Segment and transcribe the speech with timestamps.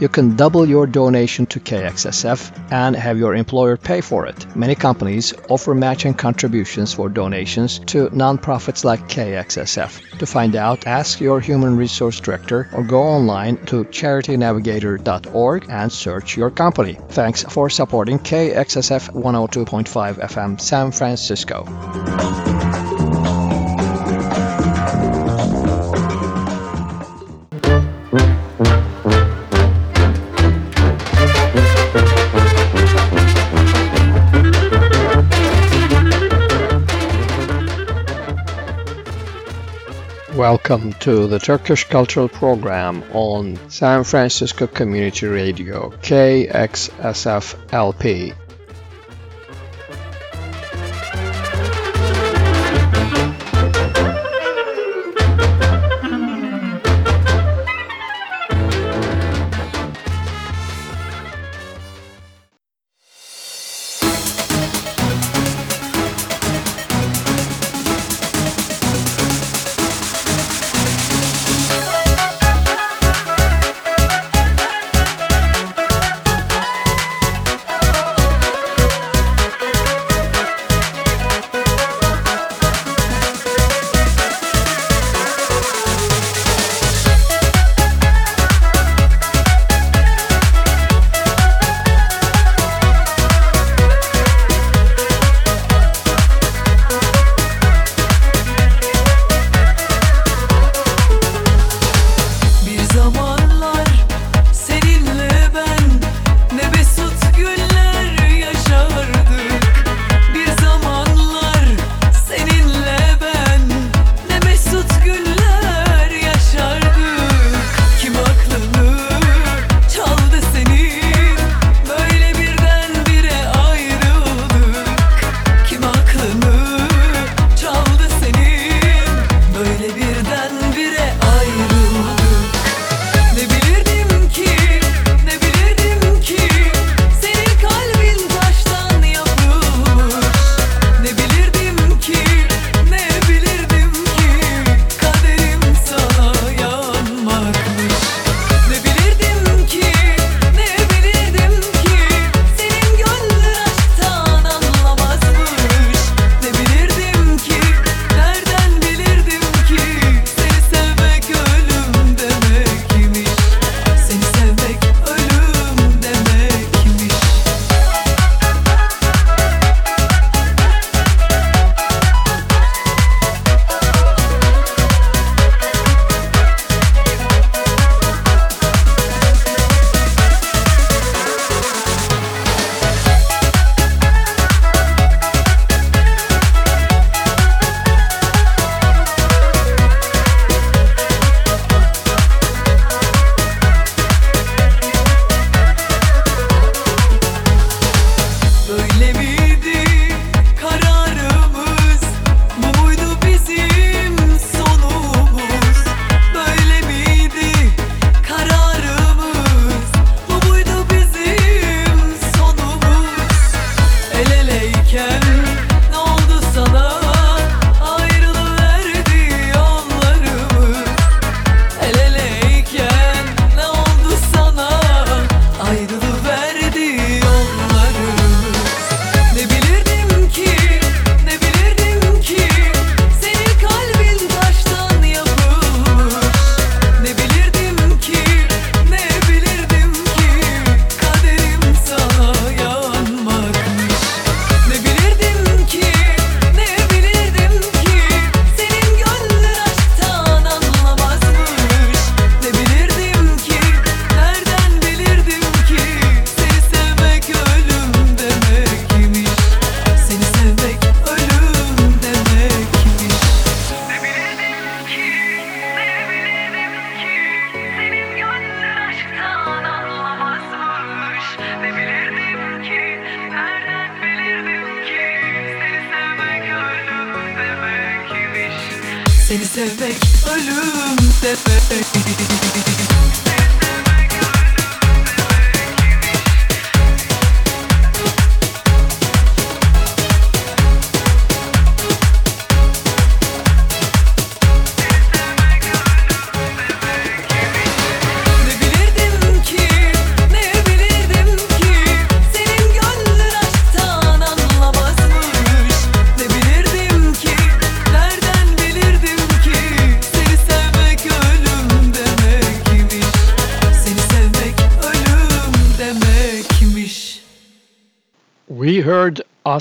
[0.00, 4.56] you can double your donation to KXSF and have your employer pay for it.
[4.56, 10.18] Many companies offer matching contributions for donations to nonprofits like KXSF.
[10.18, 16.36] To find out, ask your human resource director or go online to charitynavigator.org and search
[16.36, 16.98] your company.
[17.10, 22.59] Thanks for supporting KXSF 102.5 FM San Francisco.
[40.50, 47.54] Welcome to the Turkish Cultural Program on San Francisco Community Radio, KXSF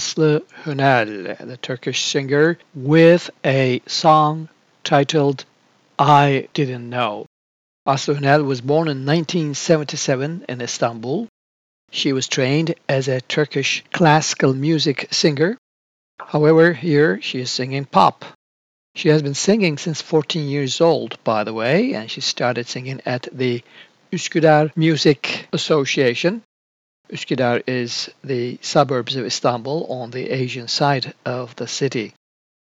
[0.10, 4.50] Aslı Hünel, the Turkish singer, with a song
[4.84, 5.46] titled
[6.00, 7.28] I Didn't Know.
[7.86, 11.28] Aslı Hünel was born in 1977 in Istanbul.
[11.92, 15.60] She was trained as a Turkish classical music singer.
[16.20, 18.26] However, here she is singing pop.
[18.96, 23.00] She has been singing since 14 years old, by the way, and she started singing
[23.06, 23.62] at the
[24.12, 26.42] Üsküdar Music Association
[27.10, 32.14] Üsküdar is the suburbs of Istanbul on the Asian side of the city.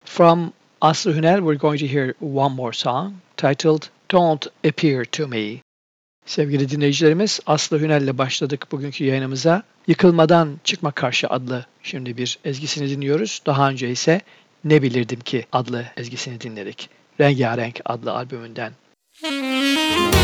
[0.05, 5.61] From Aslı Hünel, we're going to hear one more song titled Don't Appear to Me.
[6.27, 9.63] Sevgili dinleyicilerimiz Aslı Hünel ile başladık bugünkü yayınımıza.
[9.87, 13.41] Yıkılmadan Çıkma Karşı adlı şimdi bir ezgisini dinliyoruz.
[13.47, 14.21] Daha önce ise
[14.65, 16.91] Ne Bilirdim Ki adlı ezgisini dinledik.
[17.21, 18.73] Rengarenk adlı albümünden.
[19.23, 20.24] Müzik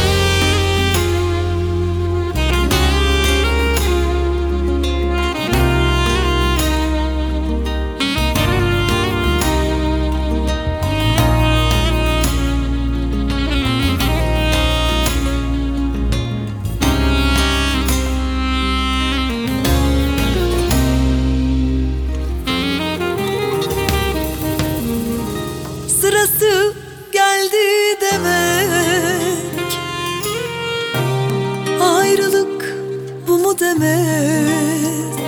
[33.59, 35.21] demek?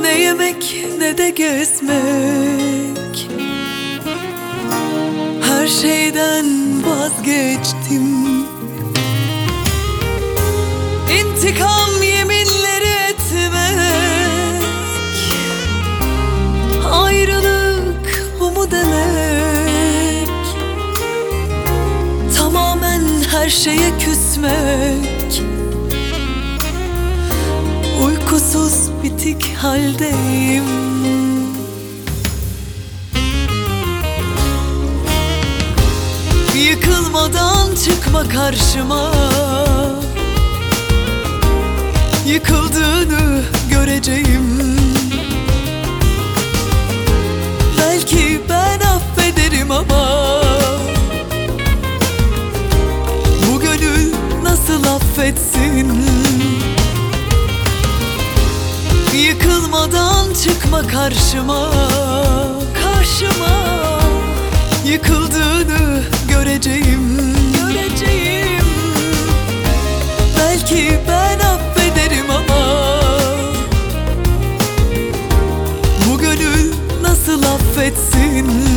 [0.00, 3.28] Ne yemek ne de gezmek.
[5.42, 6.46] Her şeyden
[6.86, 8.28] vazgeçtim.
[11.20, 14.62] İntikam yeminleri etmek.
[16.92, 20.28] Ayrılık bu mu demek?
[22.36, 25.42] Tamamen her şeye küsmek
[28.28, 30.64] Uykusuz bitik haldeyim.
[36.56, 39.12] Yıkılmadan çıkma karşıma.
[42.26, 44.76] Yıkıldığını göreceğim.
[47.78, 50.42] Belki ben affederim ama
[53.46, 56.17] Bu gönül nasıl affetsin
[59.78, 61.70] Yıkılmadan çıkma karşıma.
[62.82, 64.00] Karşıma
[64.86, 67.34] Yıkıldığını göreceğim.
[67.60, 68.64] Göreceğim.
[70.38, 73.00] Belki ben affederim ama
[76.08, 76.72] Bu gönül
[77.02, 78.67] nasıl affetsin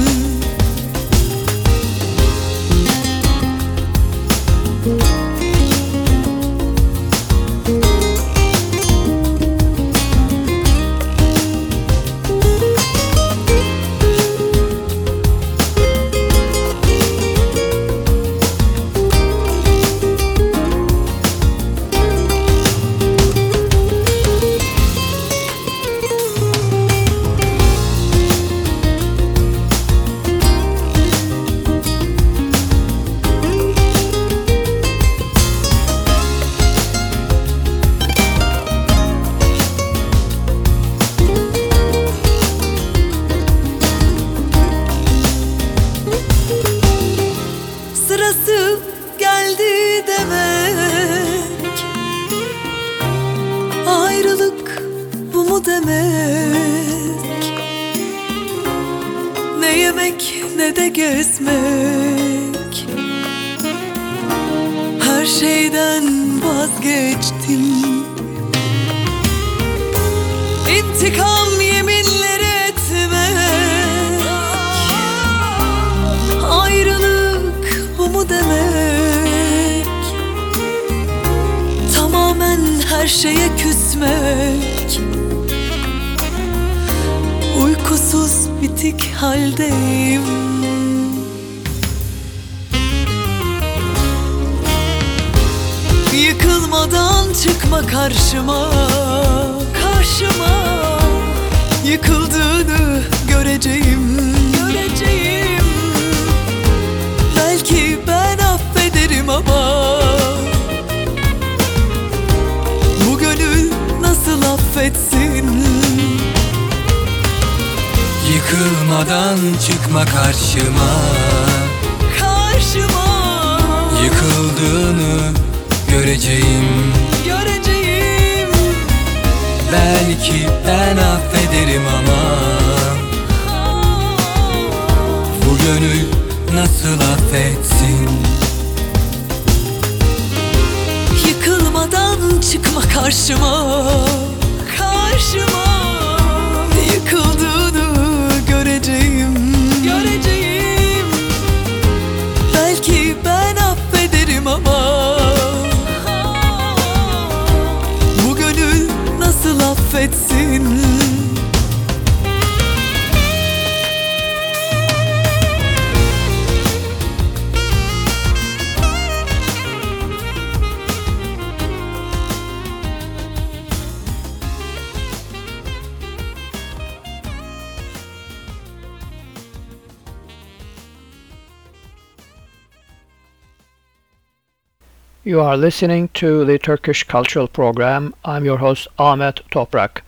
[185.24, 188.16] You are listening to the Turkish Cultural Program.
[188.26, 190.04] I'm your host Ahmet Toprak.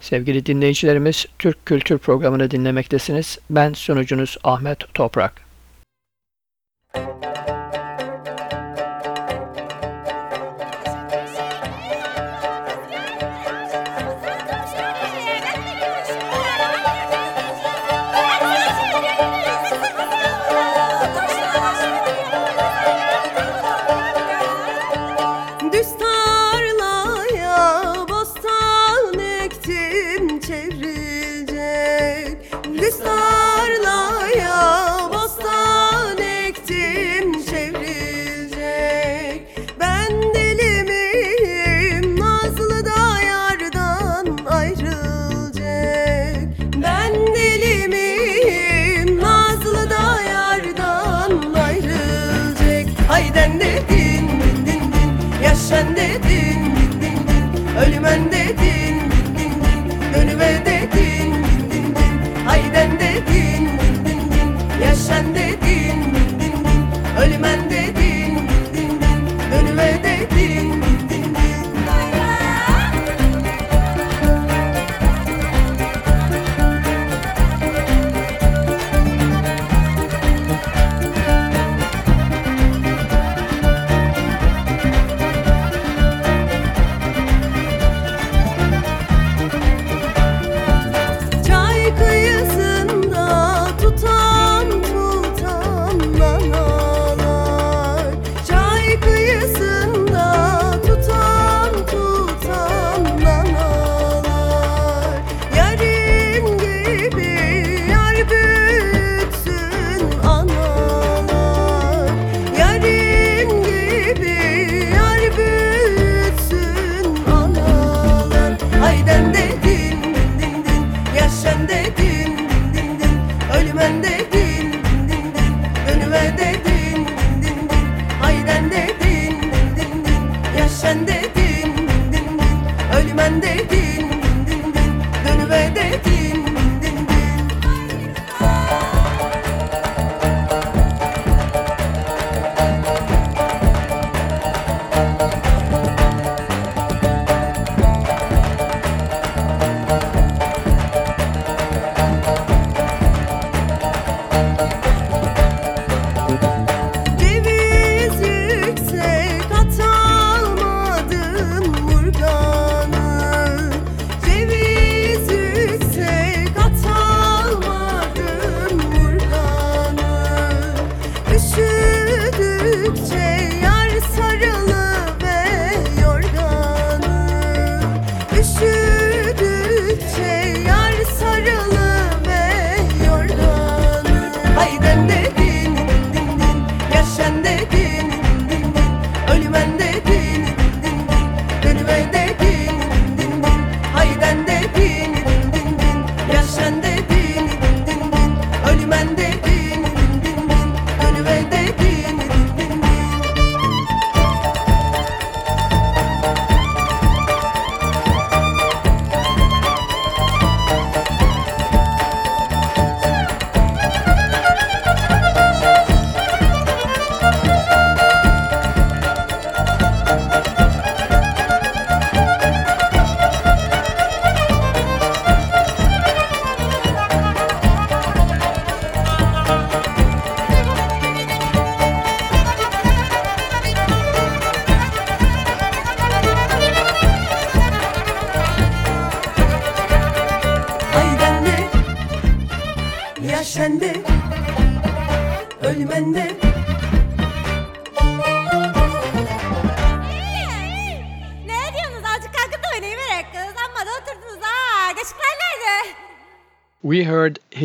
[0.00, 3.38] Sevgili dinleyicilerimiz, Türk Kültür Programı'nı dinlemektesiniz.
[3.50, 5.47] Ben sunucunuz Ahmet Toprak.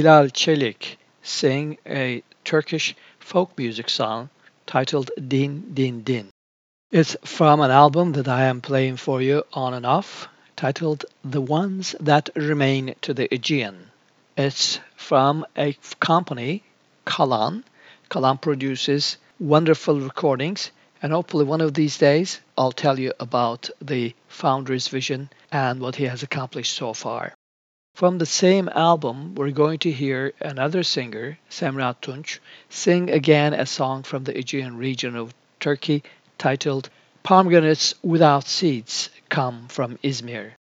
[0.03, 4.29] Hilal Çelik sing a Turkish folk music song
[4.65, 6.27] titled Din Din Din.
[6.91, 11.39] It's from an album that I am playing for you on and off titled The
[11.39, 13.91] Ones That Remain to the Aegean.
[14.35, 16.63] It's from a company,
[17.07, 17.63] Kalan.
[18.09, 24.13] Kalan produces wonderful recordings, and hopefully one of these days I'll tell you about the
[24.27, 27.33] founder's vision and what he has accomplished so far.
[27.95, 33.67] From the same album, we're going to hear another singer, Semra Tunç, sing again a
[33.67, 36.01] song from the Aegean region of Turkey
[36.39, 36.89] titled
[37.21, 40.53] Pomegranates Without Seeds Come from Izmir.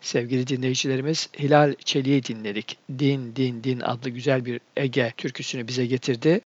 [0.00, 2.78] Sevgili dinleyicilerimiz Hilal Çelik'i dinledik.
[2.98, 6.40] Din Din Din adlı güzel bir Ege türküsünü bize getirdi.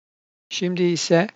[0.49, 1.27] Şimdi ise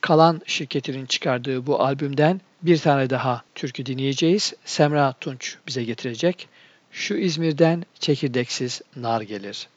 [0.00, 4.54] Kalan şirketinin çıkardığı bu albümden bir tane daha türkü dinleyeceğiz.
[4.64, 6.48] Semra Tunç bize getirecek.
[6.96, 9.68] Şu İzmir'den çekirdeksiz nar gelir.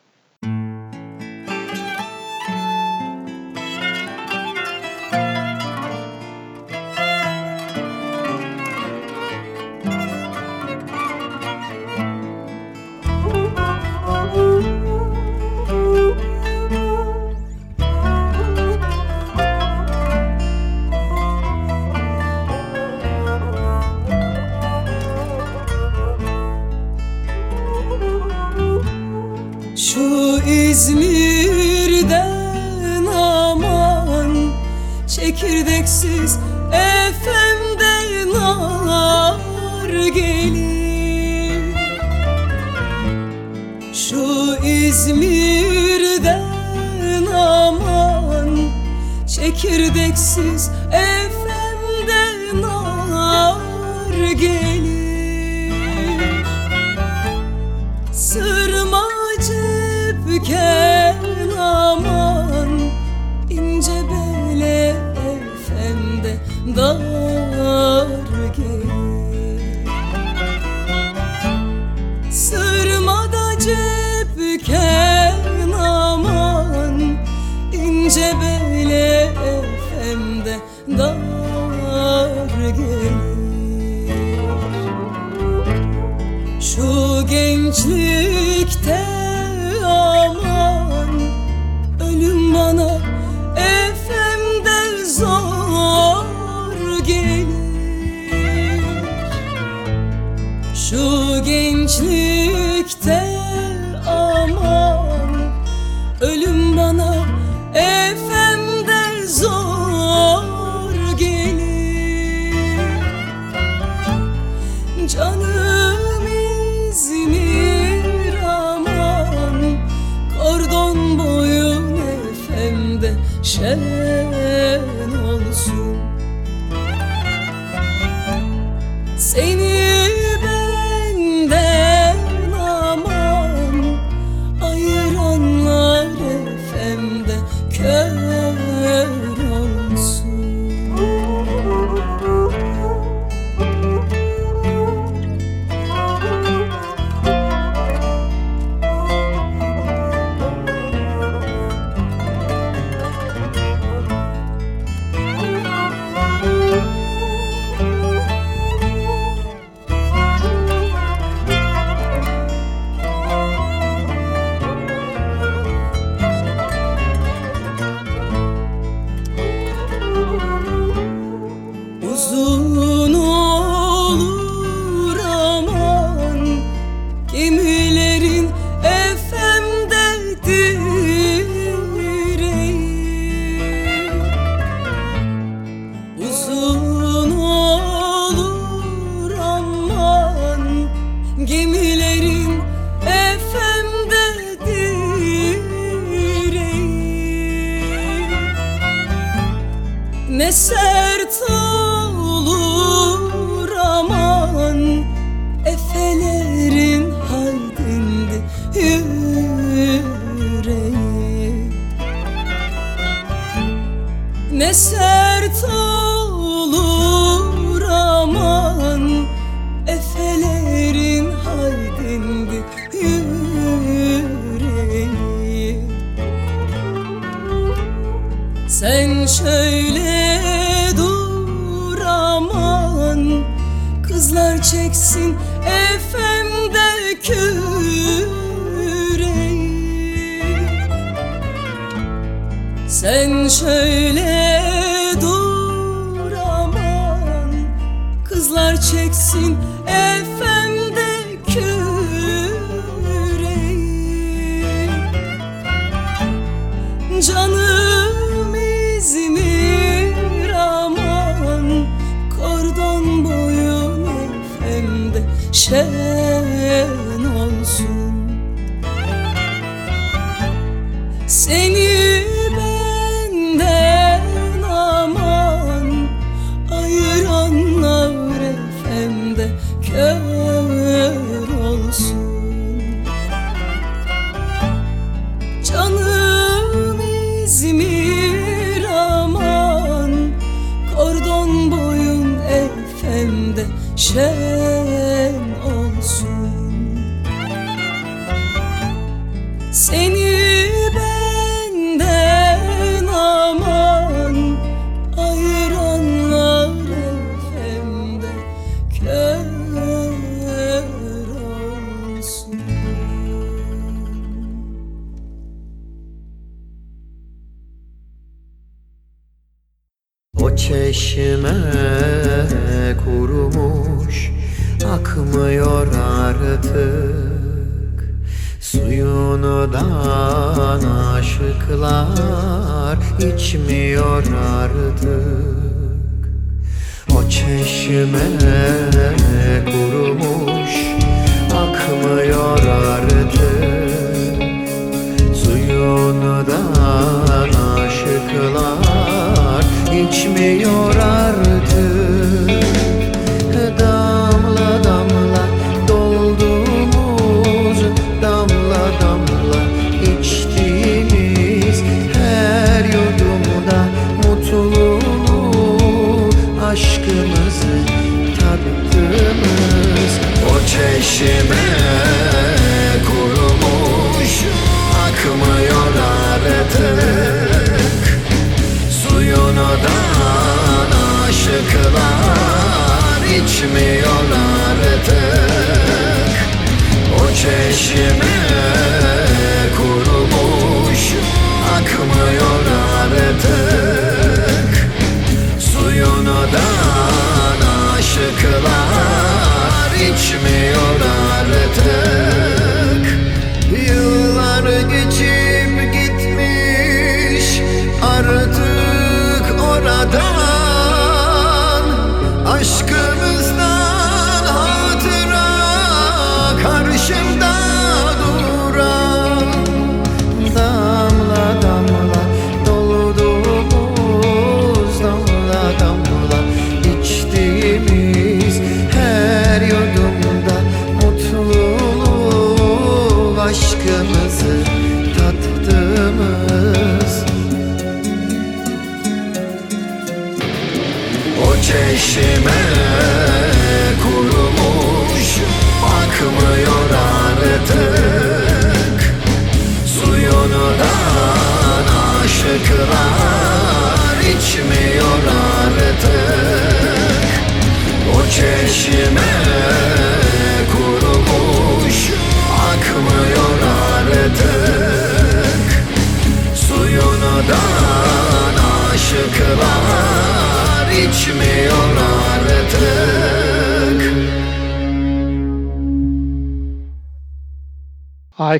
[35.99, 36.39] Çekirdeksiz
[36.71, 39.39] efemden nar
[40.13, 41.75] gelir.
[43.93, 46.45] Şu İzmir'den
[47.35, 48.71] aman
[49.27, 55.73] Çekirdeksiz efemden nar gelir.
[58.13, 59.07] Sırma
[59.47, 61.15] cepken
[61.59, 62.28] aman
[66.75, 68.07] dar
[68.57, 69.87] gelir.
[72.31, 75.35] Sırmada cepken
[75.71, 77.01] aman
[77.73, 80.55] ince bele efemde
[80.97, 81.17] dar
[82.75, 83.29] gelir.
[86.59, 88.08] Şu gençlikte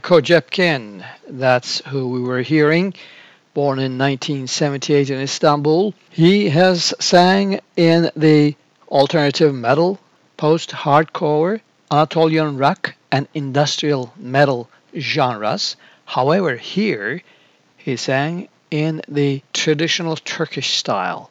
[0.10, 2.96] Hayko Cepkin, that's who we were hearing,
[3.54, 5.94] born in 1978 in Istanbul.
[6.10, 8.56] He has sang in the
[8.88, 10.00] alternative metal,
[10.36, 14.68] post-hardcore, Anatolian rock, and industrial metal
[14.98, 15.76] genres.
[16.06, 17.22] However, here
[17.78, 21.30] he sang in the traditional Turkish style.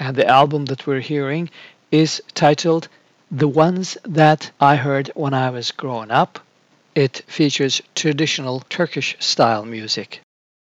[0.00, 1.48] And the album that we're hearing
[1.92, 2.88] is titled
[3.30, 6.40] The Ones That I Heard When I Was Growing Up.
[6.96, 10.22] It features traditional Turkish style music.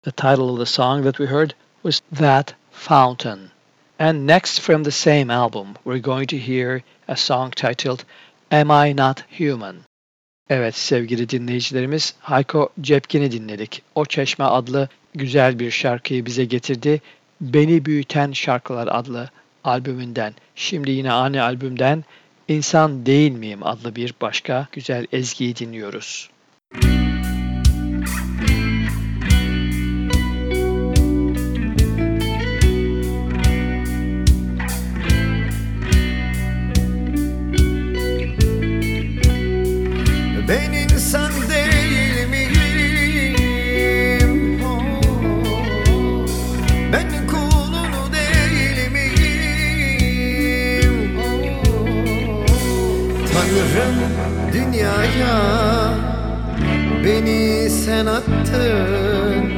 [0.05, 3.51] The title of the song that we heard was That Fountain.
[3.99, 8.07] And next from the same album, we're going to hear a song titled
[8.51, 9.85] Am I Not Human?
[10.49, 13.83] Evet sevgili dinleyicilerimiz Hayko Cepkin'i dinledik.
[13.95, 17.01] O Çeşme adlı güzel bir şarkıyı bize getirdi.
[17.41, 19.31] Beni Büyüten Şarkılar adlı
[19.65, 20.35] albümünden.
[20.55, 22.05] Şimdi yine aynı albümden
[22.49, 26.31] İnsan Değil Miyim adlı bir başka güzel ezgiyi dinliyoruz.
[26.75, 27.16] ömrüm
[54.77, 55.37] dünyaya
[57.05, 59.53] Beni sen attın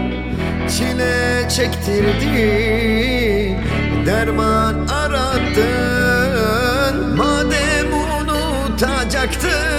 [0.69, 2.77] Çile çektirdin
[4.07, 6.17] Derman arattın
[7.17, 9.78] Madem unutacaktın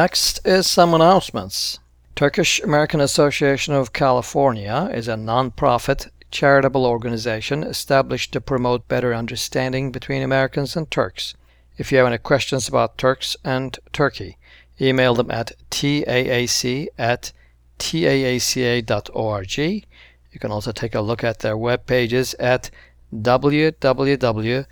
[0.00, 1.78] Next is some announcements.
[2.16, 9.92] Turkish American Association of California is a non-profit charitable organization established to promote better understanding
[9.92, 11.34] between Americans and Turks.
[11.76, 14.38] If you have any questions about Turks and Turkey,
[14.80, 17.32] email them at taac at
[17.78, 19.58] taaca.org.
[19.58, 22.70] You can also take a look at their web pages at
[23.12, 24.64] www.taaca.org.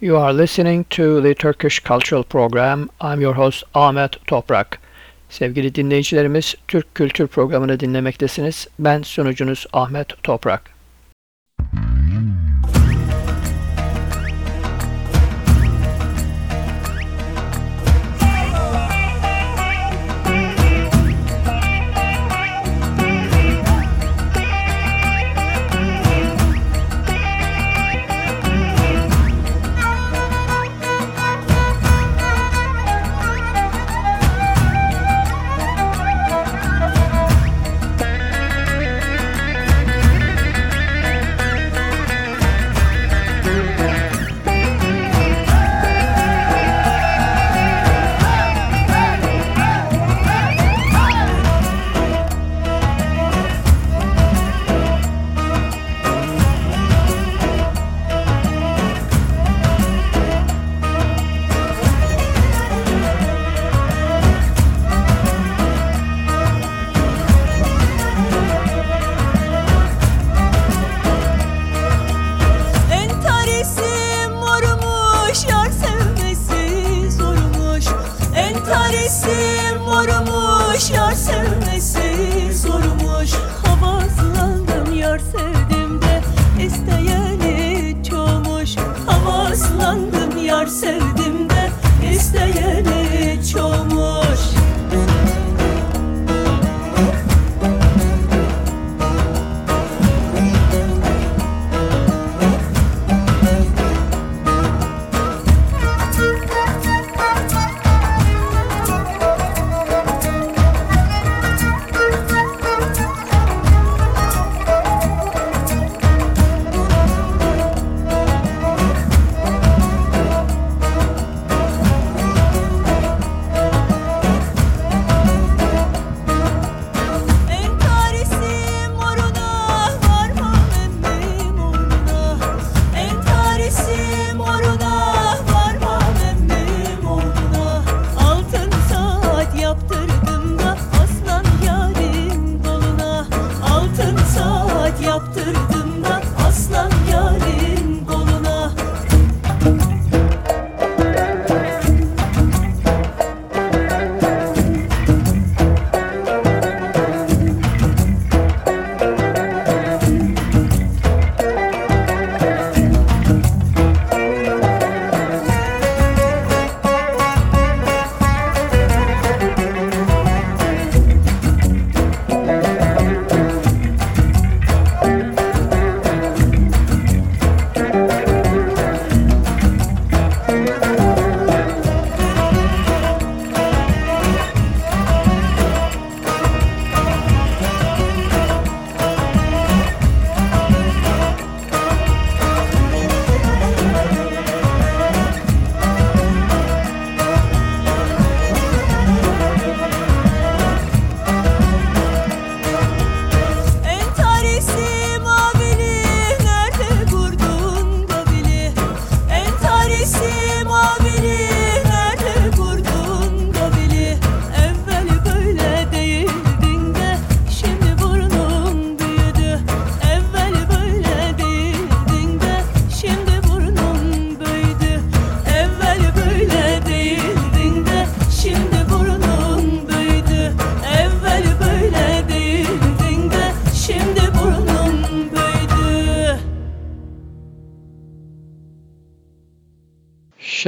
[0.00, 2.88] You are listening to the Turkish Cultural Program.
[3.00, 4.78] I'm your host Ahmet Toprak.
[5.28, 8.68] Sevgili dinleyicilerimiz, Türk Kültür Programı'nı dinlemektesiniz.
[8.78, 10.77] Ben sunucunuz Ahmet Toprak.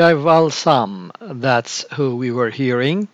[0.01, 3.07] Şevval Sam, that's who we were hearing.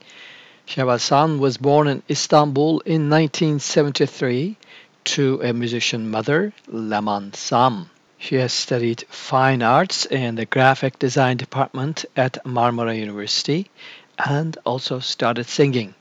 [0.69, 4.57] Şevval Sam was born in Istanbul in 1973
[5.03, 7.91] to a musician mother, Leman Sam.
[8.19, 13.69] She has studied fine arts in the graphic design department at Marmara University
[14.17, 15.93] and also started singing.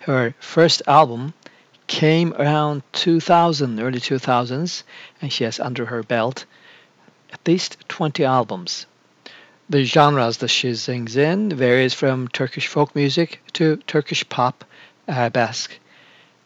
[0.00, 1.32] Her first album
[1.86, 4.82] came around 2000, early 2000s,
[5.22, 6.44] and she has under her belt
[7.32, 8.84] at least 20 albums.
[9.70, 14.62] The genres that she sings in varies from Turkish folk music to Turkish pop,
[15.08, 15.78] arabesque.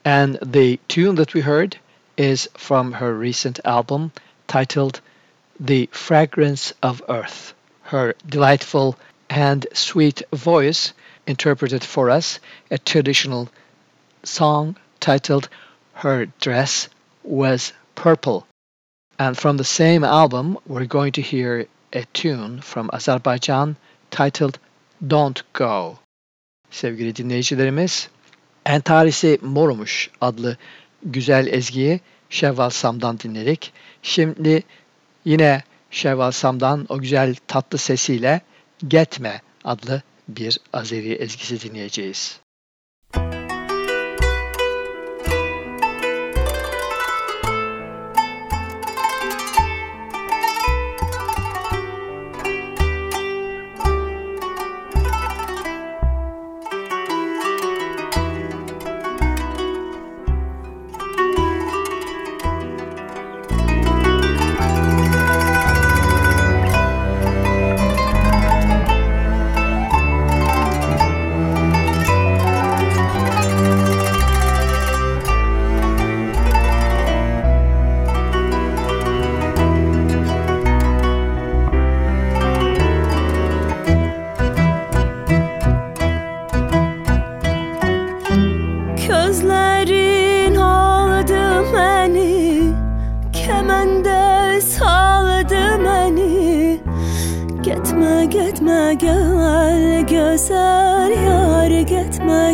[0.05, 1.77] And the tune that we heard
[2.17, 4.13] is from her recent album
[4.47, 5.01] titled
[5.59, 7.55] The Fragrance of Earth.
[7.83, 8.97] Her delightful
[9.29, 10.93] and sweet voice
[11.27, 12.39] interpreted for us
[12.71, 13.49] a traditional
[14.23, 15.49] song titled
[15.93, 16.89] Her Dress
[17.25, 18.47] Was Purple.
[19.19, 23.77] And from the same album, we're going to hear a tune from Azerbaijan
[24.11, 24.59] titled
[25.11, 25.99] Don't Go.
[26.71, 28.09] Sevgili dinleyicilerimiz,
[28.67, 30.57] Entarisi Morumuş adlı
[31.03, 33.73] güzel ezgiyi Şevval Sam'dan dinledik.
[34.03, 34.63] Şimdi
[35.25, 38.41] yine Şevval Sam'dan o güzel tatlı sesiyle
[38.89, 42.41] Getme adlı bir Azeri ezgisi dinleyeceğiz.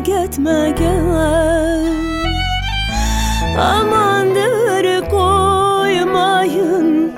[0.04, 1.84] gitme gel.
[3.58, 7.12] Amandır koymayın.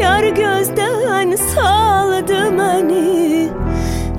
[0.00, 3.48] Yar gözden saldı beni hani.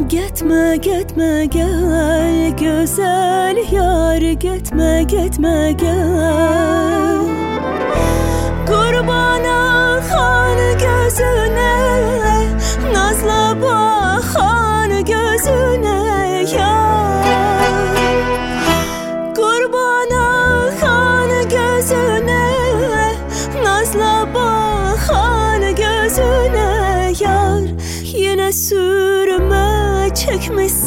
[0.10, 2.50] Gitme gitme gel.
[2.58, 7.20] Güzel yar Gitme gitme gel.
[8.68, 11.76] Kurbana han gözüne
[12.94, 16.85] Nazla bakan gözüne yar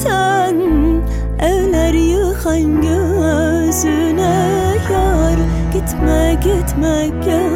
[0.02, 0.56] sen
[1.38, 5.38] Evler yıkan gözüne yar.
[5.72, 7.47] Gitme gitme gel.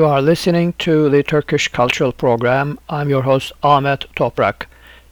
[0.00, 2.78] You are listening to the Turkish Cultural Program.
[2.88, 4.66] I'm your host Ahmet Toprak.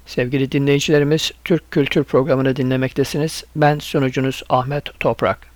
[0.06, 3.44] Sevgili dinleyicilerimiz, Türk Kültür Programı'nı dinlemektesiniz.
[3.56, 5.47] Ben sunucunuz Ahmet Toprak.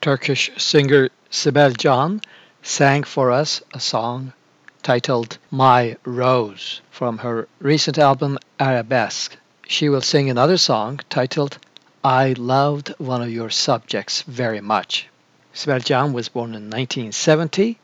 [0.00, 2.20] Turkish singer Sibel Can
[2.62, 4.32] sang for us a song
[4.80, 9.36] titled My Rose from her recent album Arabesque.
[9.66, 11.58] She will sing another song titled
[12.04, 15.08] I Loved One of Your Subjects Very Much.
[15.52, 17.76] Sibel Can was born in 1970.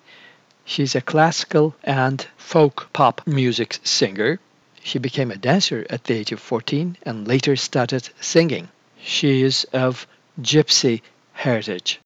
[0.65, 4.39] She's a classical and folk pop music singer.
[4.85, 8.69] She became a dancer at the age of 14 and later started singing.
[9.03, 10.07] She is of
[10.41, 11.03] Gypsy
[11.33, 12.01] heritage.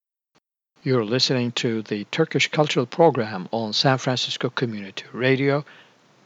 [0.89, 5.63] You're listening to the Turkish Cultural Program on San Francisco Community Radio.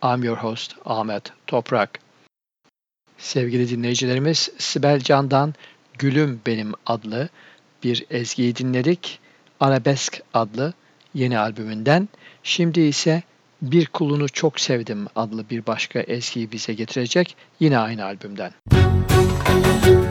[0.02, 2.00] I'm your host Ahmet Toprak.
[3.18, 5.54] Sevgili dinleyicilerimiz Sibel Can'dan
[6.00, 7.30] Gülüm Benim adlı
[7.84, 9.20] bir ezgiyi dinledik.
[9.60, 10.74] Arabesk adlı
[11.14, 12.10] yeni albümünden.
[12.44, 13.24] Şimdi ise
[13.62, 18.52] Bir Kulunu Çok Sevdim adlı bir başka ezgiyi bize getirecek yine aynı albümden.
[18.72, 20.03] Gülüm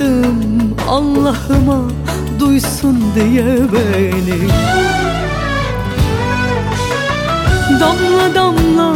[0.00, 1.80] Yalvardım Allah'ıma
[2.40, 4.48] duysun diye beni.
[7.80, 8.94] Damla damla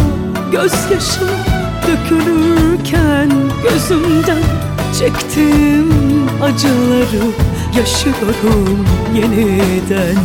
[0.52, 1.28] gözyaşım
[1.86, 3.30] dökülürken
[3.62, 4.42] gözümden
[4.98, 5.92] Çektim
[6.42, 7.26] acıları
[7.76, 10.16] yaşıyorum yeniden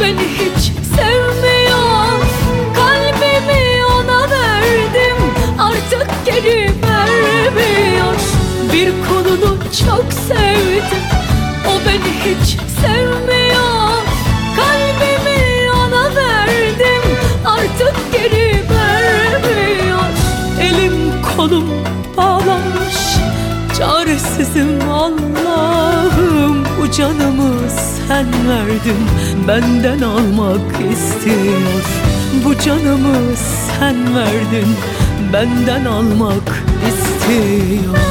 [0.00, 2.20] beni hiç sevmiyor
[2.74, 5.16] Kalbimi ona verdim.
[5.58, 8.14] Artık geri vermiyor
[8.72, 11.02] Bir kolunu çok sevdim.
[11.66, 13.29] O beni hiç sevmiyor
[26.92, 27.70] Canımı
[28.08, 29.06] sen verdin
[29.48, 30.60] Benden almak
[30.92, 31.84] istiyor.
[32.44, 34.76] Bu canımı sen verdin
[35.32, 38.09] Benden almak istiyor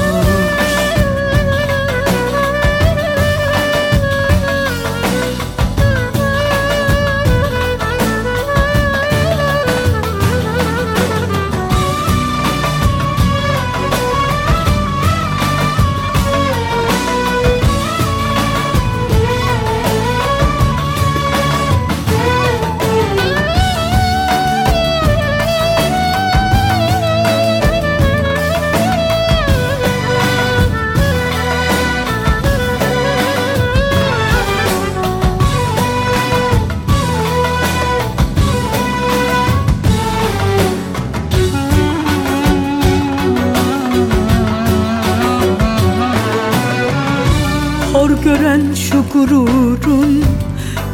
[49.19, 50.23] gururun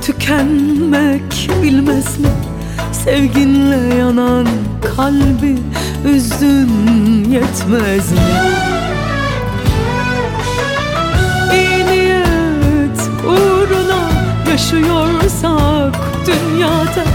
[0.01, 2.28] Tükenmek bilmez mi?
[2.91, 4.47] Sevginle yanan
[4.95, 5.57] kalbi
[6.15, 6.69] Üzdün
[7.32, 8.19] yetmez mi?
[11.53, 14.09] İyi niyet uğruna
[14.51, 15.95] yaşıyorsak
[16.28, 17.05] dünyada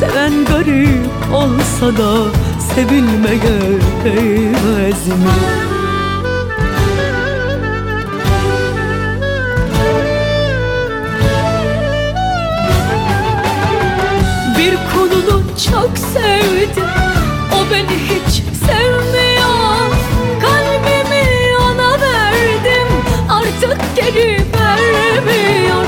[0.00, 2.30] Seven garip olsa da
[2.74, 5.65] sevilmeye değmez mi?
[17.70, 19.90] Beni hiç sevmiyor
[20.40, 22.88] Kalbimi ona verdim
[23.30, 25.86] Artık geri vermiyor.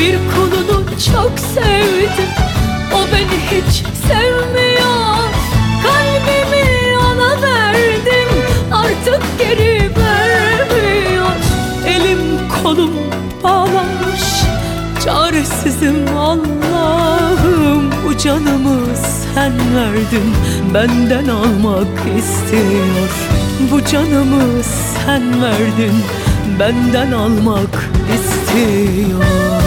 [0.00, 2.30] Bir kolunu çok sevdim
[2.94, 5.28] O beni hiç sevmiyor
[5.82, 8.28] Kalbimi ona verdim
[8.72, 11.36] Artık geri vermiyor.
[11.86, 12.20] Elim
[12.62, 12.94] kolum
[13.42, 14.42] bağlanmış
[15.04, 18.96] Çaresizim Allah'ım Bu canımı
[19.42, 20.34] sen verdin
[20.74, 23.10] Benden almak istiyor.
[23.72, 25.94] Bu canımı sen verdin
[26.58, 29.61] Benden almak istiyor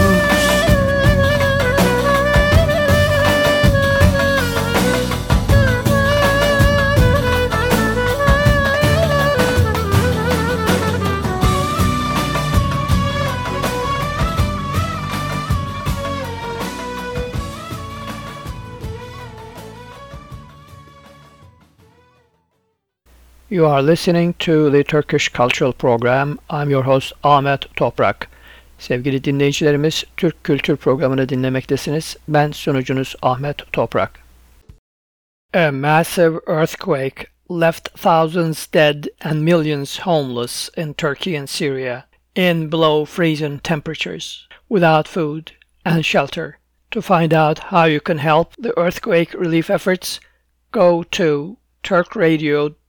[23.56, 26.38] You are listening to the Turkish Cultural Program.
[26.50, 28.26] I'm your host Ahmet Toprak.
[28.78, 32.16] Sevgili dinleyicilerimiz, Türk Kültür Programı'nı dinlemektesiniz.
[32.28, 34.10] Ben sunucunuz Ahmet Toprak.
[35.54, 42.04] A massive earthquake left thousands dead and millions homeless in Turkey and Syria
[42.34, 45.52] in below freezing temperatures, without food
[45.84, 46.58] and shelter.
[46.90, 50.20] To find out how you can help the earthquake relief efforts,
[50.72, 51.56] go to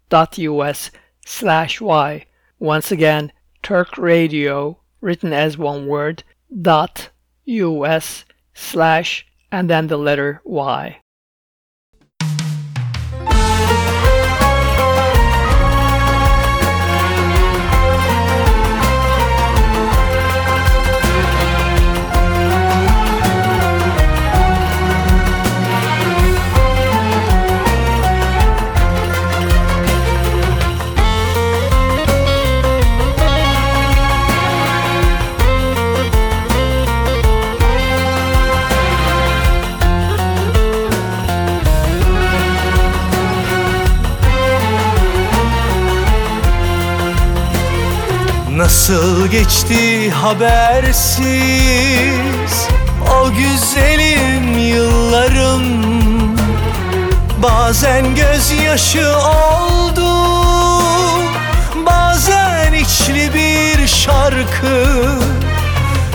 [0.10, 0.92] turkradio.us
[1.26, 2.26] slash y.
[2.60, 3.32] Once again,
[3.62, 6.24] Turk Radio, written as one word,
[6.62, 7.10] dot
[7.46, 11.00] us slash and then the letter y.
[48.68, 51.28] Nasıl geçti habersiz?
[53.22, 55.64] O güzelim yıllarım.
[57.44, 60.10] Bazen gözyaşı oldu
[61.86, 64.86] Bazen içli bir şarkı.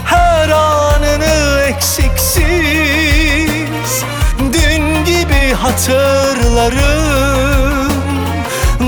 [0.05, 2.53] Her anını eksiksiz
[4.39, 6.83] Dün gibi hatırlarım.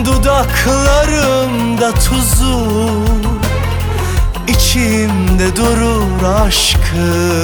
[0.04, 3.04] Dudaklarımda tuzu
[4.48, 7.34] içimde durur aşkı.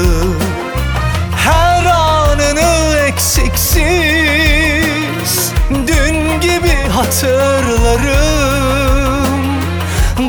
[1.36, 4.30] Her anını eksiksiz
[5.70, 7.90] Dün gibi hatırlarım.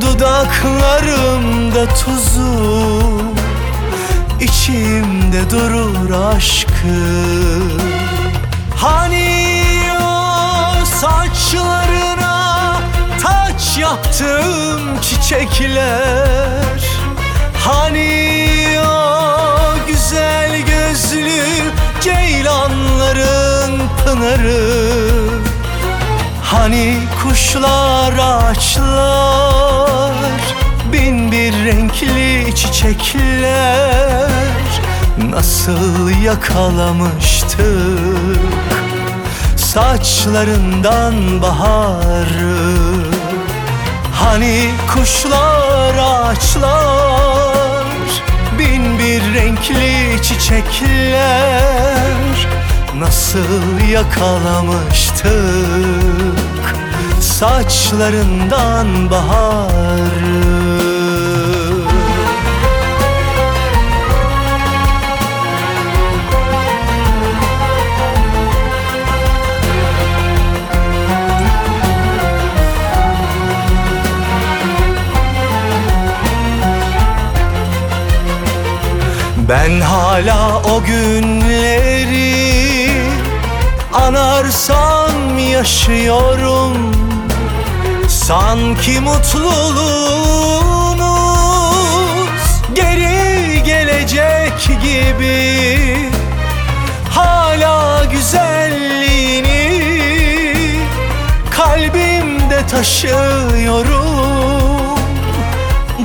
[0.01, 3.21] Dudaklarımda tuzu
[4.39, 6.71] içimde durur aşkı.
[8.75, 9.51] Hani
[10.01, 12.20] o saçlarına
[13.77, 16.81] yaptım çiçekler.
[17.59, 21.43] Hani o güzel gözlü
[22.01, 24.91] ceylanların pınarı.
[26.43, 30.11] Hani kuşlar ağaçlar
[30.93, 34.31] Bin bir renkli çiçekler.
[35.29, 37.59] Nasıl yakalamıştık
[39.55, 43.10] Saçlarından baharı
[44.23, 47.85] Hani kuşlar ağaçlar
[48.59, 51.21] Bin bir renkli çiçekler
[52.97, 55.31] Nasıl yakalamıştık?
[57.21, 60.60] Saçlarından baharı
[79.51, 82.31] Ben hala o günleri
[83.93, 86.95] anarsam yaşıyorum.
[88.07, 89.41] Sanki mutluluğumuz
[92.75, 96.09] geri gelecek gibi.
[97.09, 99.81] Hala güzelliğini
[101.49, 104.01] kalbimde taşıyorum.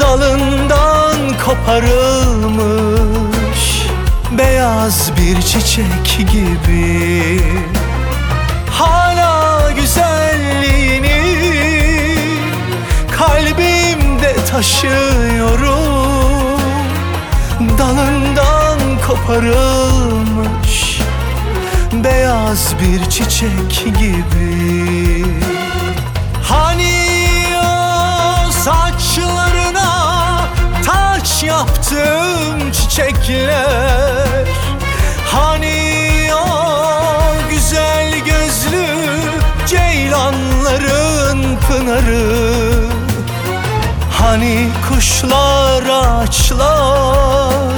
[0.00, 3.15] Dalından koparılmış
[4.38, 7.40] beyaz bir çiçek gibi.
[8.70, 11.22] Hala güzelliğini
[13.18, 15.76] kalbimde taşıyorum.
[17.78, 21.00] Dalından koparılmış
[21.92, 25.26] beyaz bir çiçek gibi.
[26.42, 27.06] Hani
[27.58, 30.40] o saçlarına
[30.86, 34.25] taç yaptım çiçekler
[41.86, 42.88] pınarı
[44.10, 47.72] Hani kuşlar ağaçlar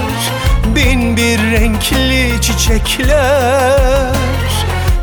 [0.75, 4.13] Bin bir renkli çiçekler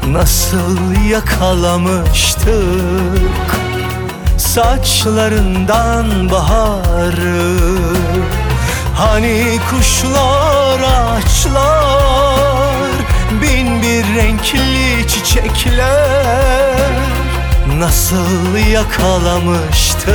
[0.08, 0.78] Nasıl
[1.10, 2.45] yakalamıştık?
[4.38, 7.58] Saçlarından baharı.
[8.97, 11.66] Hani kuşlar ağaçlar
[13.41, 16.86] Bin bir renkli çiçekler
[17.74, 20.05] Nasıl yakalamıştık?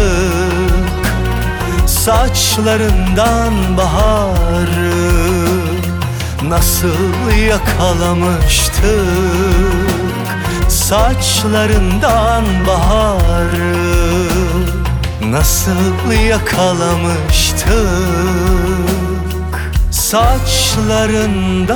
[1.86, 5.10] Saçlarından baharı
[6.48, 8.80] Nasıl yakalamıştık?
[10.68, 13.76] Saçlarından baharı
[15.30, 17.70] Nasıl yakalamıştık?
[19.90, 21.70] Saçlarından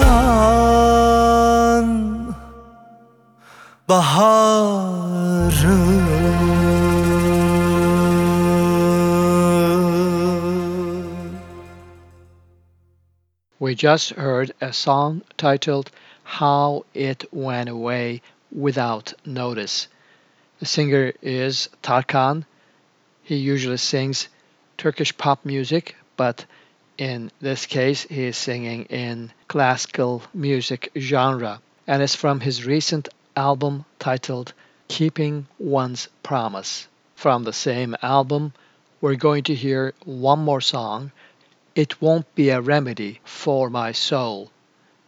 [13.74, 15.90] Just heard a song titled
[16.22, 18.22] How It Went Away
[18.52, 19.88] Without Notice.
[20.60, 22.44] The singer is Tarkan.
[23.24, 24.28] He usually sings
[24.78, 26.44] Turkish pop music, but
[26.98, 33.08] in this case he is singing in classical music genre and it's from his recent
[33.34, 34.52] album titled
[34.86, 36.86] Keeping One's Promise.
[37.16, 38.52] From the same album,
[39.00, 41.10] we're going to hear one more song
[41.74, 44.52] it Won't Be a Remedy for My Soul,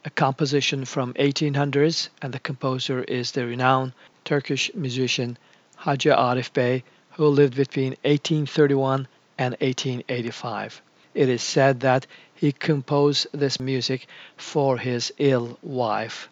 [0.05, 3.93] a composition from 1800s, and the composer is the renowned
[4.25, 5.39] Turkish musician
[5.79, 9.07] Hacı Arif Bey, who lived between 1831
[9.39, 10.83] and 1885.
[11.15, 16.29] It is said that he composed this music for his ill wife.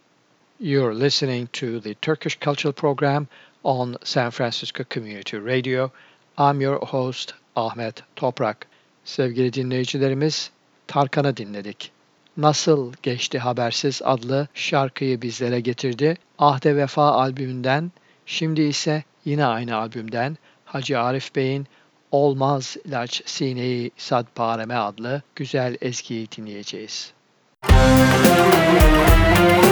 [0.59, 3.28] You're listening to the Turkish Cultural Program
[3.62, 5.93] on San Francisco Community Radio.
[6.37, 8.64] I'm your host Ahmet Toprak.
[9.05, 10.51] Sevgili dinleyicilerimiz,
[10.87, 11.91] Tarkan'ı dinledik.
[12.37, 16.17] Nasıl Geçti Habersiz adlı şarkıyı bizlere getirdi.
[16.39, 17.93] Ahde Vefa albümünden,
[18.27, 21.67] şimdi ise yine aynı albümden Hacı Arif Bey'in
[22.11, 27.13] Olmaz ilaç sineyi sadpareme adlı güzel ezgiyi dinleyeceğiz.
[27.71, 29.64] Olmaz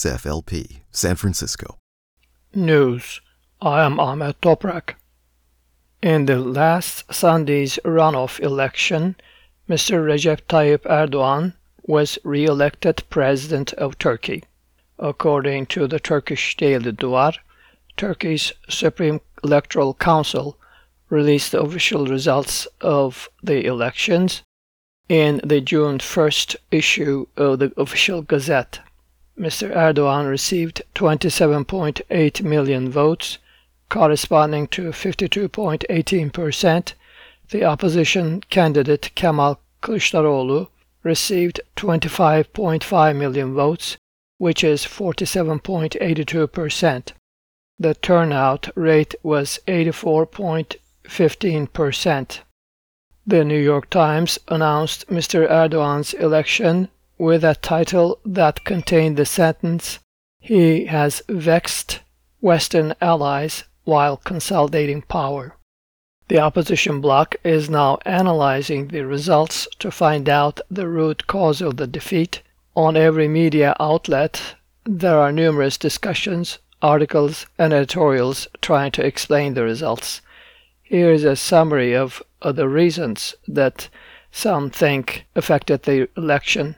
[0.00, 1.76] KXSF LP, San Francisco.
[2.54, 3.20] News.
[3.60, 4.94] I am Ahmet Toprak.
[6.00, 9.16] In the last Sunday's runoff election,
[9.68, 10.02] Mr.
[10.02, 14.44] Recep Tayyip Erdogan was re-elected president of Turkey.
[14.98, 17.36] According to the Turkish daily Duvar,
[17.98, 20.56] Turkey's Supreme Electoral Council
[21.10, 24.42] released the official results of the elections
[25.10, 28.80] in the June 1st issue of the official Gazette.
[29.40, 29.74] Mr.
[29.74, 33.38] Erdogan received 27.8 million votes,
[33.88, 36.92] corresponding to 52.18%.
[37.48, 40.68] The opposition candidate Kemal Kılıçdaroğlu
[41.02, 43.96] received 25.5 million votes,
[44.36, 47.12] which is 47.82%.
[47.78, 52.40] The turnout rate was 84.15%.
[53.26, 55.50] The New York Times announced Mr.
[55.50, 56.90] Erdogan's election
[57.20, 59.98] with a title that contained the sentence
[60.40, 62.00] He has vexed
[62.40, 65.54] Western allies while consolidating power.
[66.28, 71.76] The opposition bloc is now analyzing the results to find out the root cause of
[71.76, 72.40] the defeat.
[72.74, 74.54] On every media outlet,
[74.84, 80.22] there are numerous discussions, articles, and editorials trying to explain the results.
[80.82, 83.90] Here is a summary of the reasons that
[84.32, 86.76] some think affected the election.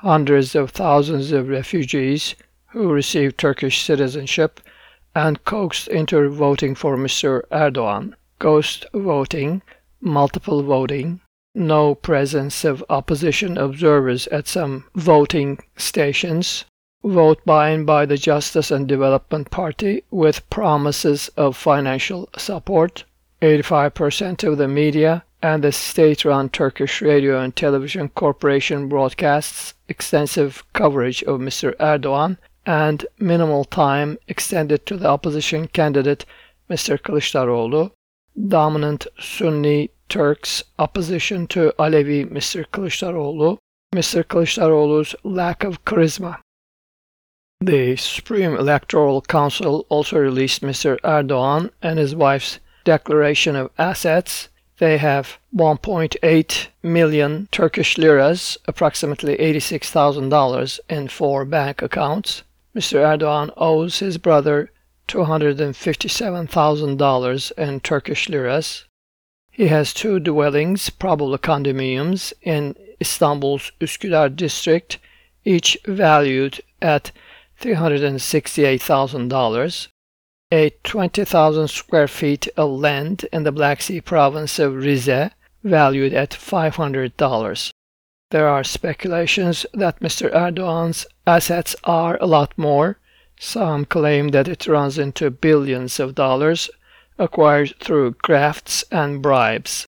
[0.00, 2.34] Hundreds of thousands of refugees
[2.66, 4.60] who received Turkish citizenship
[5.14, 7.42] and coaxed into voting for Mr.
[7.50, 9.62] Erdogan ghost voting,
[10.02, 11.20] multiple voting,
[11.54, 16.66] no presence of opposition observers at some voting stations,
[17.02, 23.04] vote buying by the Justice and Development Party with promises of financial support,
[23.40, 31.22] 85% of the media and the state-run Turkish Radio and Television Corporation broadcasts extensive coverage
[31.22, 31.72] of Mr.
[31.76, 32.36] Erdogan
[32.66, 36.24] and minimal time extended to the opposition candidate
[36.68, 36.98] Mr.
[36.98, 37.92] Kılıçdaroğlu
[38.48, 42.64] dominant Sunni Turks' opposition to Alevi Mr.
[42.72, 43.58] Kılıçdaroğlu,
[43.94, 44.24] Mr.
[44.24, 46.40] Kılıçdaroğlu's lack of charisma.
[47.60, 50.98] The Supreme Electoral Council also released Mr.
[51.04, 54.48] Erdogan and his wife's declaration of assets.
[54.78, 62.42] They have 1.8 million Turkish liras, approximately $86,000, in four bank accounts.
[62.74, 62.98] Mr.
[62.98, 64.70] Erdogan owes his brother
[65.08, 68.84] $257,000 in Turkish liras.
[69.50, 74.98] He has two dwellings, probably condominiums, in Istanbul's Üsküdar district,
[75.46, 77.12] each valued at
[77.62, 79.88] $368,000.
[80.52, 85.32] A 20,000 square feet of land in the Black Sea province of Rize,
[85.64, 87.70] valued at $500.
[88.30, 90.32] There are speculations that Mr.
[90.32, 93.00] Erdogan's assets are a lot more,
[93.40, 96.70] some claim that it runs into billions of dollars
[97.18, 99.84] acquired through grafts and bribes.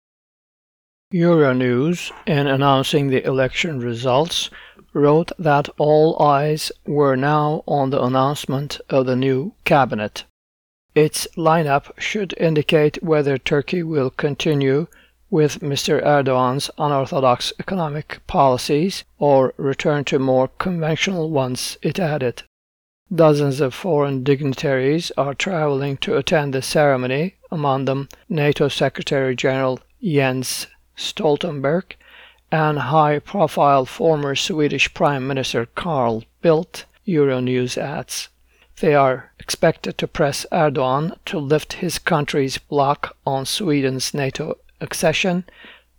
[1.13, 4.51] Euronews, in announcing the election results,
[4.93, 10.25] wrote that all eyes were now on the announcement of the new cabinet.
[10.95, 14.87] Its lineup should indicate whether Turkey will continue
[15.29, 16.01] with Mr.
[16.01, 22.45] Erdogan's unorthodox economic policies or return to more conventional ones, it added.
[23.13, 29.81] Dozens of foreign dignitaries are traveling to attend the ceremony, among them NATO Secretary General
[30.01, 31.97] Jens Stoltenberg
[32.53, 38.29] and high profile former Swedish Prime Minister Carl Bildt, Euronews adds.
[38.81, 45.45] They are expected to press Erdogan to lift his country's block on Sweden's NATO accession,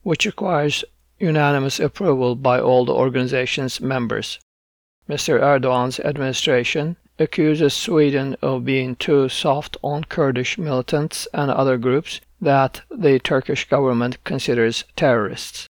[0.03, 0.83] which requires
[1.17, 4.39] unanimous approval by all the organization's members.
[5.09, 5.39] Mr.
[5.39, 12.81] Erdogan's administration accuses Sweden of being too soft on Kurdish militants and other groups that
[12.89, 15.67] the Turkish government considers terrorists.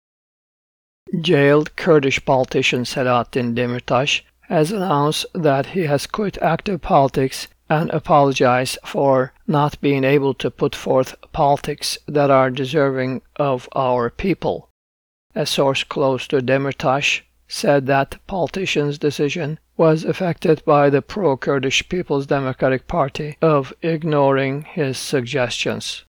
[1.20, 4.22] Jailed Kurdish politician Selahattin Demirtas
[4.53, 10.50] has announced that he has quit active politics and apologized for not being able to
[10.50, 14.68] put forth politics that are deserving of our people.
[15.34, 21.88] A source close to Demirtas said that politician's decision was affected by the pro Kurdish
[21.88, 26.05] People's Democratic Party of ignoring his suggestions.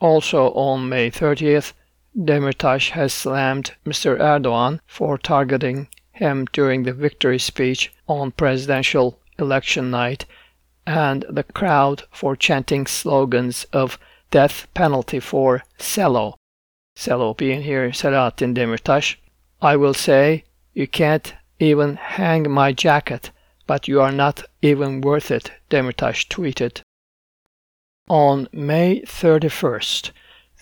[0.00, 1.72] Also on May 30th,
[2.14, 4.18] Demirtas has slammed Mr.
[4.18, 5.88] Erdogan for targeting
[6.20, 10.26] him during the victory speech on presidential election night
[10.86, 13.98] and the crowd for chanting slogans of
[14.30, 16.36] death penalty for Selo.
[16.94, 19.16] Selo being here Selahattin Demirtas.
[19.62, 20.44] I will say
[20.74, 23.30] you can't even hang my jacket,
[23.66, 26.82] but you are not even worth it, Demirtas tweeted.
[28.08, 30.10] On May 31st,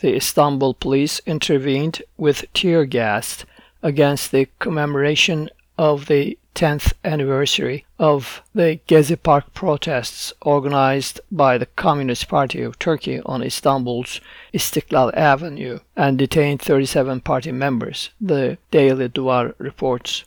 [0.01, 3.45] the Istanbul police intervened with tear gas
[3.83, 11.67] against the commemoration of the 10th anniversary of the Gezi Park protests organized by the
[11.67, 14.21] Communist Party of Turkey on Istanbul's
[14.53, 20.25] Istiklal Avenue and detained 37 party members, the Daily Duvar reports.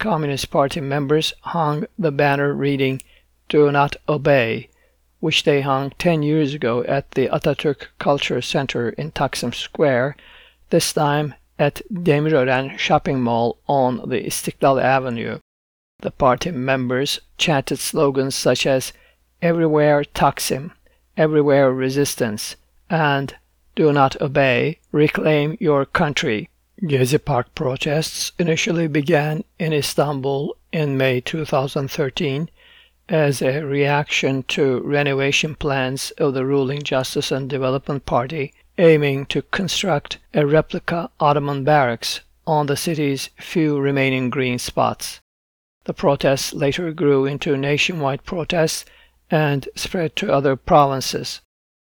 [0.00, 3.00] Communist Party members hung the banner reading
[3.48, 4.68] Do Not Obey,
[5.20, 10.16] which they hung 10 years ago at the Ataturk Culture Center in Taksim Square,
[10.70, 15.38] this time at Demirören shopping mall on the Istiklal Avenue.
[16.00, 18.92] The party members chanted slogans such as
[19.40, 20.72] Everywhere Taksim,
[21.16, 22.56] Everywhere Resistance,
[22.88, 23.34] and
[23.74, 26.48] Do Not Obey, Reclaim Your Country.
[26.82, 32.48] Gezi Park protests initially began in Istanbul in May 2013
[33.08, 39.42] as a reaction to renovation plans of the ruling Justice and Development Party aiming to
[39.42, 45.20] construct a replica Ottoman barracks on the city's few remaining green spots.
[45.84, 48.84] The protests later grew into nationwide protests
[49.30, 51.40] and spread to other provinces.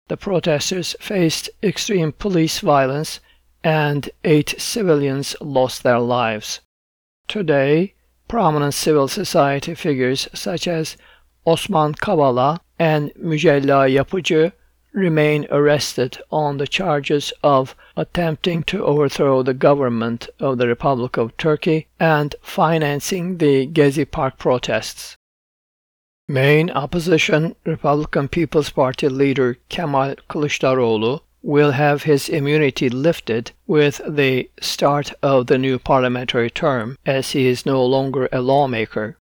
[0.08, 3.20] The protesters faced extreme police violence
[3.62, 6.60] and eight civilians lost their lives.
[7.28, 7.94] Today,
[8.28, 10.96] prominent civil society figures such as
[11.46, 14.52] Osman Kavala and Mücella Yapıcı
[14.94, 21.36] remain arrested on the charges of attempting to overthrow the government of the Republic of
[21.36, 25.16] Turkey and financing the Gezi Park protests.
[26.28, 34.48] Main opposition Republican People's Party leader Kemal Kılıçdaroğlu will have his immunity lifted with the
[34.62, 39.18] start of the new parliamentary term, as he is no longer a lawmaker.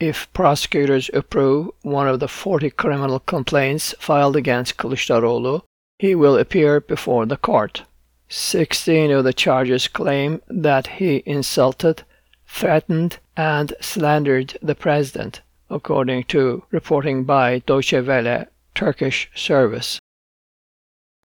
[0.00, 5.62] If prosecutors approve one of the 40 criminal complaints filed against Kılıçdaroğlu,
[6.00, 7.82] he will appear before the court.
[8.28, 12.02] 16 of the charges claim that he insulted,
[12.46, 20.00] threatened, and slandered the president, according to reporting by Deutsche Welle Turkish service.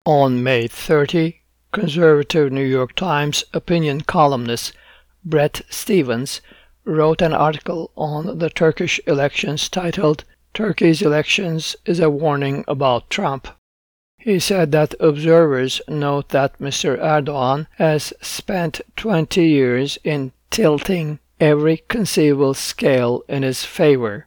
[0.06, 1.42] On May 30,
[1.72, 4.72] conservative New York Times opinion columnist
[5.24, 6.40] Bret Stephens
[6.90, 13.46] wrote an article on the Turkish elections titled Turkey's Elections is a Warning About Trump.
[14.18, 16.98] He said that observers note that Mr.
[16.98, 24.26] Erdogan has spent 20 years in tilting every conceivable scale in his favor.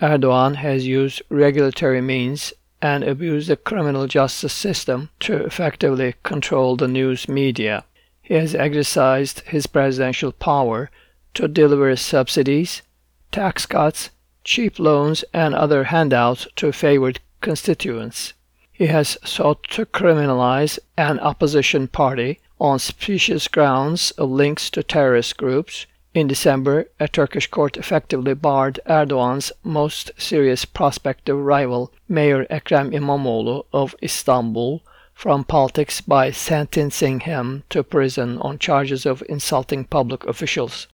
[0.00, 6.88] Erdogan has used regulatory means and abused the criminal justice system to effectively control the
[6.88, 7.84] news media.
[8.22, 10.90] He has exercised his presidential power
[11.34, 12.82] to deliver subsidies,
[13.30, 14.10] tax cuts,
[14.44, 18.34] cheap loans, and other handouts to favored constituents.
[18.72, 25.36] He has sought to criminalize an opposition party on specious grounds of links to terrorist
[25.36, 25.86] groups.
[26.14, 33.64] In December, a Turkish court effectively barred Erdogan's most serious prospective rival, Mayor Ekrem İmamoğlu
[33.72, 34.82] of Istanbul,
[35.14, 40.88] from politics by sentencing him to prison on charges of insulting public officials.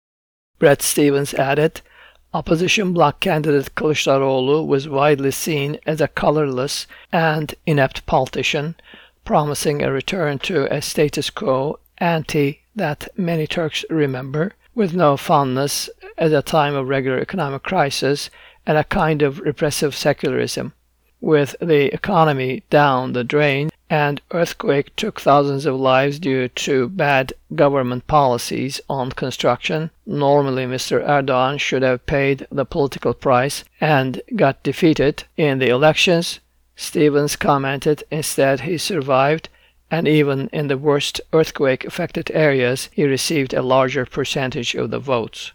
[0.58, 1.82] Bret Stephens added,
[2.32, 8.74] opposition bloc candidate Kılıçdaroğlu was widely seen as a colorless and inept politician,
[9.24, 15.90] promising a return to a status quo ante that many Turks remember, with no fondness
[16.16, 18.30] at a time of regular economic crisis
[18.66, 20.72] and a kind of repressive secularism.
[21.20, 27.32] With the economy down the drain, and earthquake took thousands of lives due to bad
[27.54, 29.90] government policies on construction.
[30.04, 31.06] Normally, Mr.
[31.06, 36.40] Erdogan should have paid the political price and got defeated in the elections.
[36.74, 39.48] Stephens commented instead he survived,
[39.90, 44.98] and even in the worst earthquake affected areas, he received a larger percentage of the
[44.98, 45.52] votes.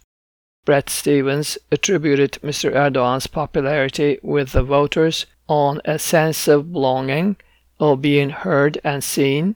[0.64, 2.72] Bret Stephens attributed Mr.
[2.74, 7.36] Erdogan's popularity with the voters on a sense of belonging
[7.82, 9.56] of being heard and seen,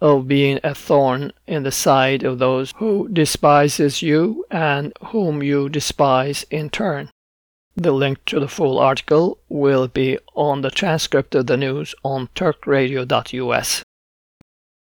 [0.00, 5.68] of being a thorn in the side of those who despises you and whom you
[5.68, 7.10] despise in turn.
[7.76, 12.28] The link to the full article will be on the transcript of the news on
[12.36, 13.82] turkradio.us.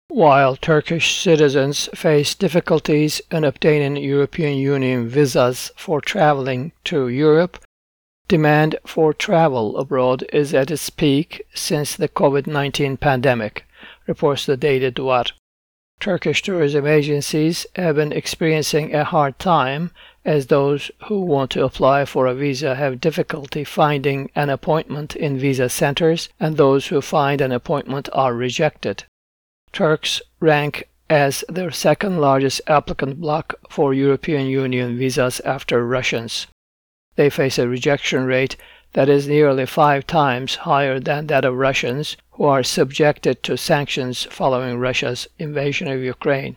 [0.09, 7.59] While Turkish citizens face difficulties in obtaining European Union visas for traveling to Europe,
[8.26, 13.66] Demand for travel abroad is at its peak since the COVID 19 pandemic,
[14.06, 15.32] reports the Daily Duvar.
[16.01, 19.90] Turkish tourism agencies have been experiencing a hard time
[20.24, 25.38] as those who want to apply for a visa have difficulty finding an appointment in
[25.38, 29.05] visa centers, and those who find an appointment are rejected.
[29.70, 36.46] Turks rank as the second largest applicant bloc for European Union visas after Russians
[37.16, 38.57] they face a rejection rate
[38.95, 44.24] that is nearly five times higher than that of Russians who are subjected to sanctions
[44.31, 46.57] following Russia's invasion of Ukraine.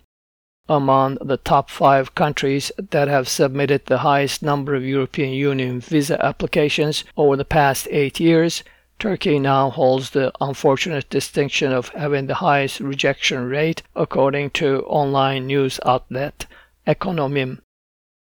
[0.70, 6.24] Among the top five countries that have submitted the highest number of European Union visa
[6.24, 8.64] applications over the past eight years,
[9.00, 15.48] Turkey now holds the unfortunate distinction of having the highest rejection rate, according to online
[15.48, 16.48] news outlet
[16.88, 17.60] Ekonomim.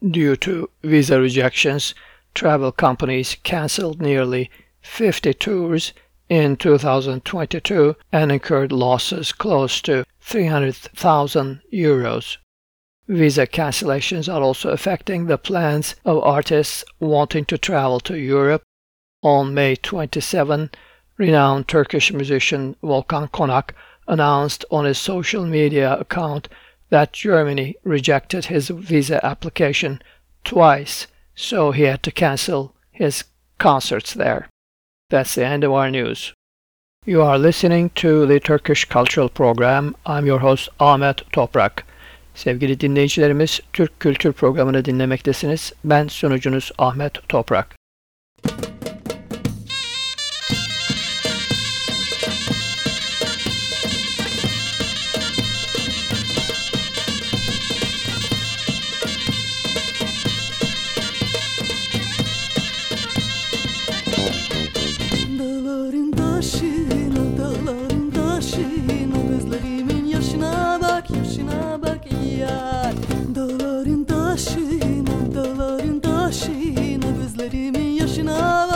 [0.01, 1.93] Due to visa rejections,
[2.34, 4.49] travel companies canceled nearly
[4.81, 5.93] 50 tours
[6.30, 12.38] in 2022 and incurred losses close to 300,000 euros.
[13.07, 18.64] Visa cancellations are also affecting the plans of artists wanting to travel to Europe.
[19.22, 20.72] On May 27,
[21.18, 23.72] renowned Turkish musician Volkan Konak
[24.07, 26.47] announced on his social media account
[26.89, 30.01] that Germany rejected his visa application
[30.43, 33.23] twice, so he had to cancel his
[33.57, 34.47] concerts there.
[35.10, 36.34] That's the end of our news.
[37.05, 39.95] You are listening to the Turkish Cultural Program.
[40.05, 41.84] I'm your host Ahmet Toprak.
[42.35, 45.73] Sevgili dinleyicilerimiz, Türk Kültür Programı'nı dinlemektesiniz.
[45.84, 47.76] Ben sunucunuz Ahmet Toprak.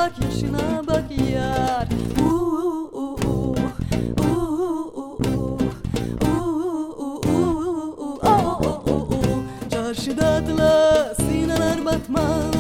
[0.08, 1.04] bak yaşına bak
[1.34, 1.88] yar
[9.70, 12.57] Çarşıda atlas, sinalar batmaz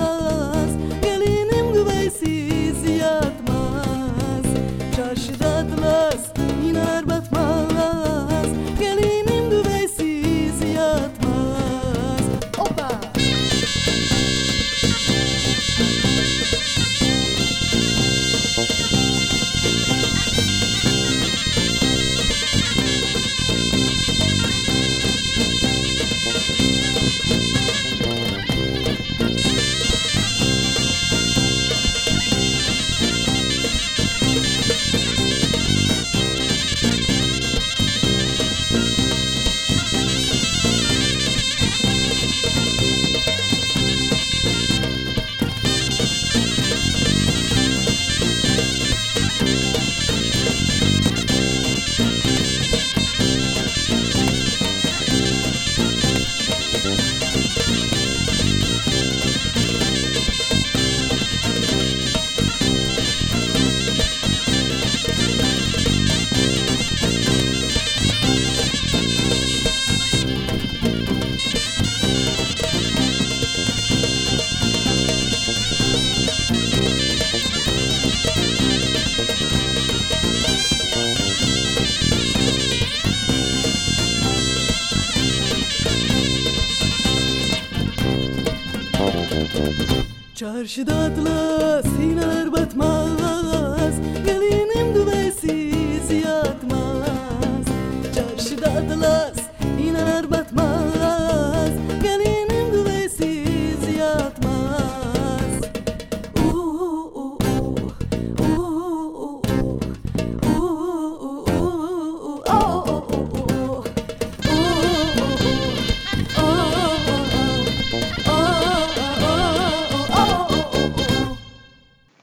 [90.67, 91.46] Karşıda atlar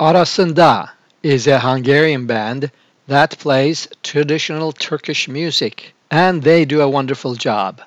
[0.04, 0.90] Arasında
[1.22, 2.70] is a Hungarian band
[3.08, 7.80] that plays traditional Turkish music, and they do a wonderful job.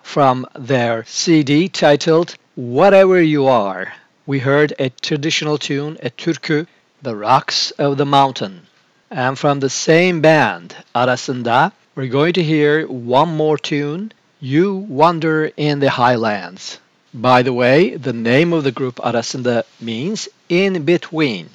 [0.00, 3.92] From their CD titled Whatever You Are,
[4.26, 6.68] we heard a traditional tune, a türkü,
[7.02, 8.68] The Rocks of the Mountain.
[9.10, 15.50] And from the same band, Arasında, we're going to hear one more tune, You Wander
[15.56, 16.78] in the Highlands.
[17.12, 21.46] By the way, the name of the group Arasında means in between.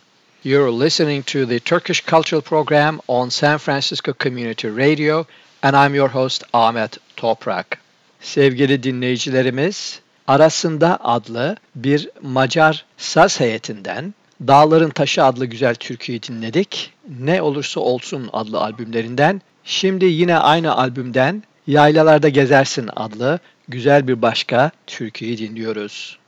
[0.44, 5.26] You're listening to the Turkish Cultural Program on San Francisco Community Radio
[5.64, 7.78] and I'm your host Ahmet Toprak.
[8.20, 14.14] Sevgili dinleyicilerimiz, Arasında adlı bir Macar saz heyetinden
[14.48, 16.94] Dağların Taşı adlı güzel türküyü dinledik.
[17.20, 19.42] Ne olursa olsun adlı albümlerinden.
[19.64, 26.20] Şimdi yine aynı albümden Yaylalarda Gezersin adlı güzel bir başka türküyü dinliyoruz.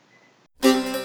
[0.64, 0.97] Yaylalarda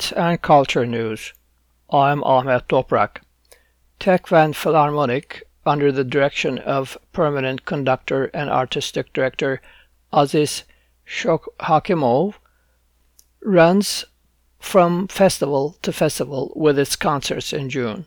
[0.00, 1.34] Arts and Culture News.
[1.90, 3.20] I'm Ahmet Toprak.
[3.98, 9.60] Tekfen Philharmonic, under the direction of permanent conductor and artistic director
[10.10, 10.64] Aziz
[11.06, 12.36] Shok Hakimov,
[13.44, 14.06] runs
[14.58, 18.06] from festival to festival with its concerts in June.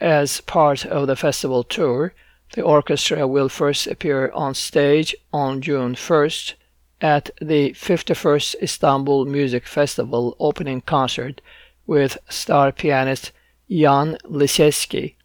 [0.00, 2.14] As part of the festival tour,
[2.54, 6.54] the orchestra will first appear on stage on June 1st
[7.02, 11.40] at the 51st Istanbul Music Festival opening concert
[11.84, 13.32] with star pianist
[13.68, 15.16] Jan Lisiecki.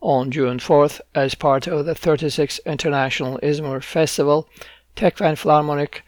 [0.00, 4.48] On June 4th, as part of the 36th International Izmir Festival,
[4.96, 6.02] Tekfen Philharmonic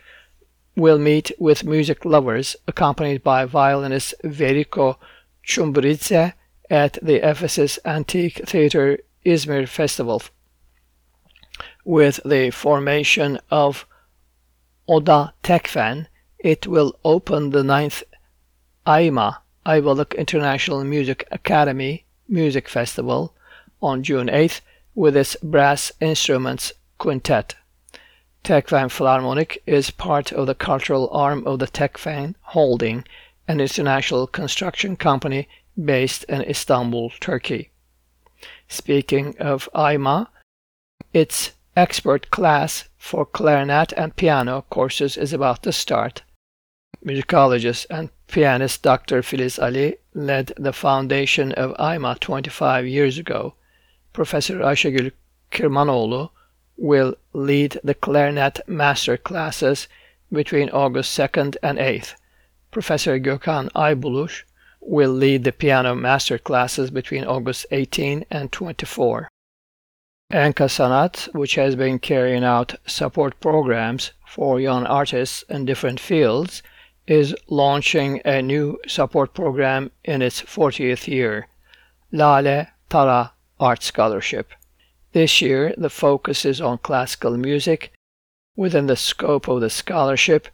[0.75, 4.97] will meet with music lovers accompanied by violinist Veriko
[5.47, 6.33] Tchumburidze
[6.69, 10.23] at the Ephesus Antique Theatre Izmir Festival
[11.85, 13.87] with the formation of
[14.87, 16.09] Oda Tekfen,
[16.39, 18.03] it will open the ninth
[18.87, 23.35] AIMA, Ayvalık International Music Academy Music Festival,
[23.81, 24.61] on June 8th
[24.95, 27.55] with its brass instruments quintet.
[28.45, 33.05] Tekfen Philharmonic is part of the cultural arm of the Tekfen Holding,
[33.49, 35.49] an international construction company
[35.83, 37.71] based in Istanbul, Turkey.
[38.69, 40.29] Speaking of AIMA,
[41.15, 46.23] its expert class for clarinet and piano courses is about to start.
[47.05, 49.23] Musicologist and pianist Dr.
[49.23, 53.57] Filiz Ali led the foundation of IMA 25 years ago.
[54.15, 55.11] Professor Ayşegül
[55.51, 56.31] Kirmanoğlu
[56.79, 59.87] will lead the clarinet master classes
[60.33, 62.15] between August 2nd and 8th.
[62.71, 64.45] Professor Gökhan Aybuluş
[64.81, 69.29] will lead the piano master classes between August 18 and 24.
[70.35, 76.61] Enka Sanat, which has been carrying out support programs for young artists in different fields,
[77.07, 81.47] is launching a new support program in its 40th year,
[82.11, 84.51] Lale Tara Art Scholarship.
[85.13, 87.93] This year, the focus is on classical music
[88.57, 90.49] within the scope of the scholarship,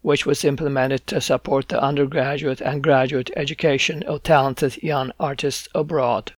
[0.00, 6.32] which was implemented to support the undergraduate and graduate education of talented young artists abroad.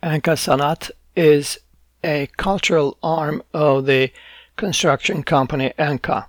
[0.00, 1.58] Enka Sanat is
[2.02, 4.12] a cultural arm of the
[4.56, 6.26] construction company Enka.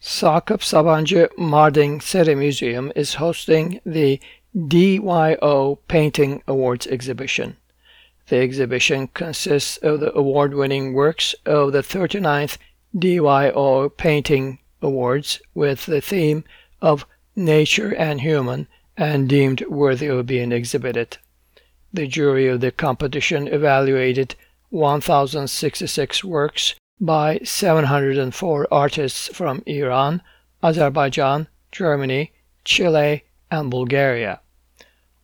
[0.00, 4.18] Sakıp Sabancı Mardin City Museum is hosting the
[4.56, 7.56] DYO Painting Awards exhibition.
[8.28, 12.58] The exhibition consists of the award winning works of the 39th
[12.96, 16.44] DYO Painting Awards with the theme
[16.80, 17.06] of
[17.36, 18.66] Nature and Human
[18.96, 21.18] and deemed worthy of being exhibited.
[21.94, 24.34] The jury of the competition evaluated
[24.70, 30.22] 1,066 works by 704 artists from Iran,
[30.62, 32.32] Azerbaijan, Germany,
[32.64, 34.40] Chile, and Bulgaria.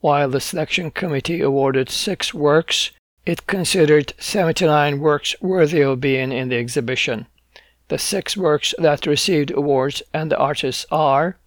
[0.00, 2.90] While the selection committee awarded six works,
[3.24, 7.28] it considered 79 works worthy of being in the exhibition.
[7.88, 11.38] The six works that received awards and the artists are,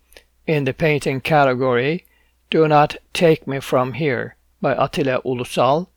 [0.48, 2.06] in the painting category,
[2.50, 5.90] Do Not Take Me From Here by Attila Ulusal,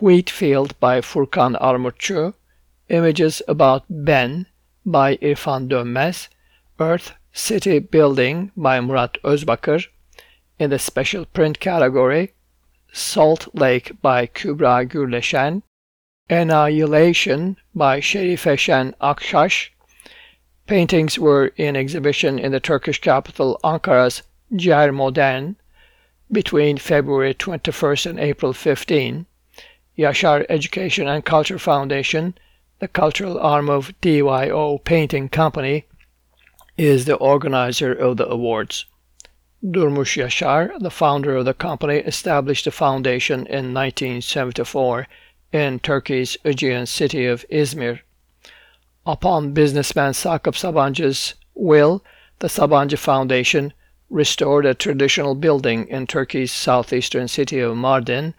[0.00, 2.34] Wheat Field by Furkan Armutçu,
[2.88, 4.46] Images About Ben
[4.84, 6.28] by İrfan Dönmez,
[6.80, 9.90] Earth City Building by Murat Özbakır,
[10.58, 12.34] in the special print category,
[12.92, 15.62] Salt Lake by Kübra Gürleşen,
[16.30, 19.72] Annihilation by Şerifeşen Akşaş.
[20.66, 24.22] Paintings were in exhibition in the Turkish capital Ankara's
[24.56, 25.56] Cer Modern
[26.34, 29.24] between February 21st and April 15.
[29.96, 32.36] Yashar Education and Culture Foundation,
[32.80, 35.84] the cultural arm of DYO Painting Company,
[36.76, 38.84] is the organizer of the awards.
[39.64, 45.06] Durmuş Yashar, the founder of the company, established the foundation in 1974
[45.52, 48.00] in Turkey's Aegean city of Izmir.
[49.06, 52.02] Upon businessman Sakıp Sabancı's will,
[52.40, 53.72] the Sabancı Foundation
[54.14, 58.32] restored a traditional building in Turkey's southeastern city of Mardin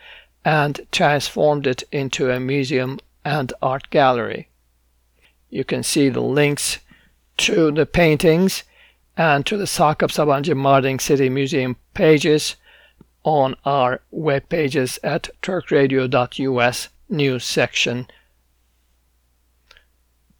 [0.46, 4.48] and transformed it into a museum and art gallery.
[5.50, 6.80] You can see the links
[7.38, 8.64] to the paintings
[9.18, 12.56] and to the Sakıp Sabancı Mardin City Museum pages
[13.26, 18.08] on our web pages at turkradio.us news section.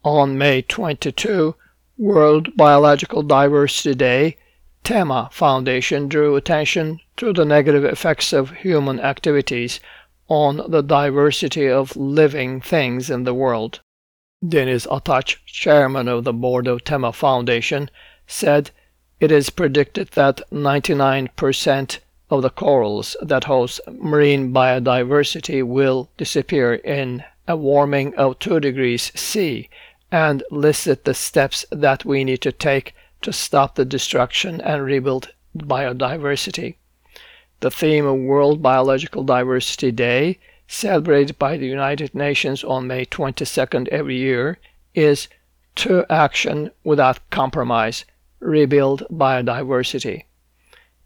[0.02, 1.54] On May 22,
[1.98, 4.36] World Biological Diversity Day,
[4.86, 9.80] TEMA Foundation drew attention to the negative effects of human activities
[10.28, 13.80] on the diversity of living things in the world.
[14.46, 17.90] Deniz Ataç, chairman of the board of Tema Foundation,
[18.28, 18.70] said
[19.18, 21.98] It is predicted that 99%
[22.30, 29.10] of the corals that host marine biodiversity will disappear in a warming of 2 degrees
[29.16, 29.68] C
[30.12, 32.94] and listed the steps that we need to take
[33.26, 36.76] to stop the destruction and rebuild biodiversity.
[37.58, 40.38] The theme of World Biological Diversity Day,
[40.68, 44.58] celebrated by the United Nations on May 22nd every year,
[44.94, 45.26] is
[45.74, 48.04] to action without compromise,
[48.38, 50.22] rebuild biodiversity.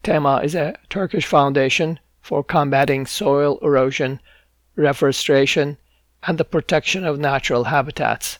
[0.03, 4.21] TEMA is a Turkish foundation for combating soil erosion,
[4.77, 5.79] reforestation,
[6.25, 8.39] and the protection of natural habitats.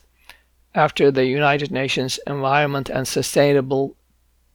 [0.73, 3.97] After the United Nations Environment and Sustainable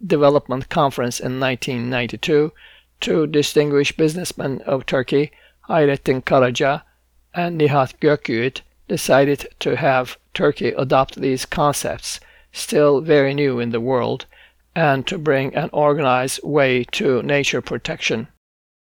[0.05, 2.53] Development Conference in 1992,
[3.01, 5.31] two distinguished businessmen of Turkey,
[5.69, 6.83] Hayrettin Karaca
[7.35, 12.19] and Nihat Gökyiğit, decided to have Turkey adopt these concepts,
[12.51, 14.25] still very new in the world,
[14.75, 18.29] and to bring an organized way to nature protection.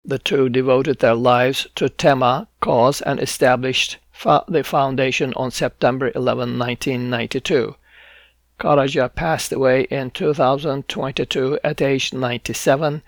[0.04, 3.98] The two devoted their lives to Tema cause and established
[4.48, 7.76] the foundation on September 11, 1992.
[8.60, 13.02] Karaca passed away in 2022 at age 97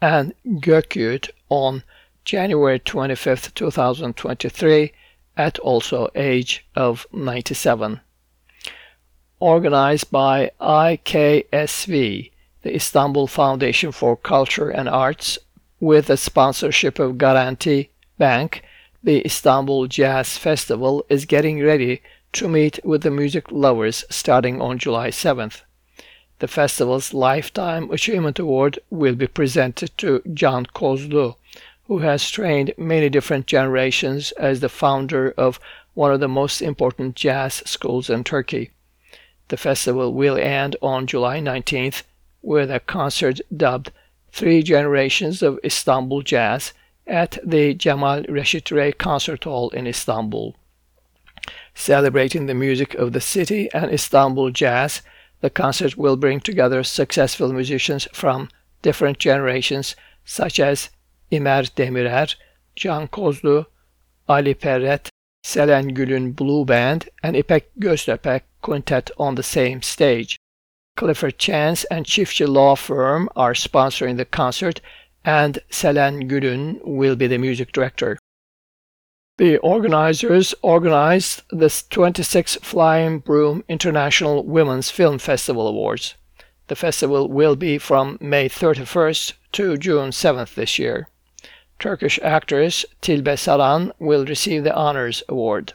[0.00, 1.82] and Gökyiğit on
[2.24, 4.92] January 25, 2023
[5.36, 8.00] at also age of 97
[9.40, 12.30] organized by IKSV,
[12.62, 15.38] the Istanbul Foundation for Culture and Arts,
[15.80, 17.88] with the sponsorship of Garanti
[18.18, 18.62] Bank,
[19.02, 22.02] the Istanbul Jazz Festival is getting ready
[22.32, 25.62] to meet with the music lovers starting on July 7th.
[26.40, 31.36] The festival's Lifetime Achievement Award will be presented to Can Kozlu,
[31.84, 35.58] who has trained many different generations as the founder of
[35.94, 38.70] one of the most important jazz schools in Turkey.
[39.48, 42.02] The festival will end on July 19th
[42.42, 43.92] with a concert dubbed
[44.30, 46.72] Three Generations of Istanbul Jazz
[47.10, 50.54] at the Cemal Reşit Rey Concert Hall in Istanbul.
[51.74, 55.02] Celebrating the music of the city and Istanbul jazz,
[55.40, 58.48] the concert will bring together successful musicians from
[58.82, 60.90] different generations such as
[61.32, 62.34] İmer Demirer,
[62.76, 63.66] Can Kozlu,
[64.28, 65.08] Ali Perret,
[65.44, 70.36] Selen Gül'ün Blue Band, and İpek Göztepe Quintet on the same stage.
[70.96, 74.80] Clifford Chance and Çiftçi Law Firm are sponsoring the concert,
[75.24, 78.18] and Selen Gül'ün will be the music director.
[79.38, 86.14] The organizers organized the 26th Flying Broom International Women's Film Festival Awards.
[86.68, 91.08] The festival will be from May 31st to June 7th this year.
[91.78, 95.72] Turkish actress Tilbe Saran will receive the Honors Award.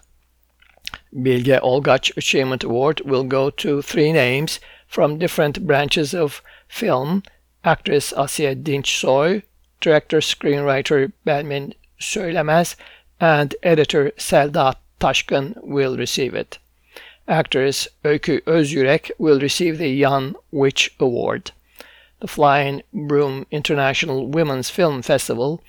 [1.11, 7.23] Bilge Olgaç Achievement Award will go to three names from different branches of film
[7.65, 9.41] actress Asiye Dinçsoy,
[9.81, 12.75] director screenwriter Belmin Söylemez,
[13.19, 16.59] and editor Selda Taşkın will receive it.
[17.27, 21.51] Actress Öykü Özyürek will receive the Young Witch Award.
[22.19, 25.59] The Flying Broom International Women's Film Festival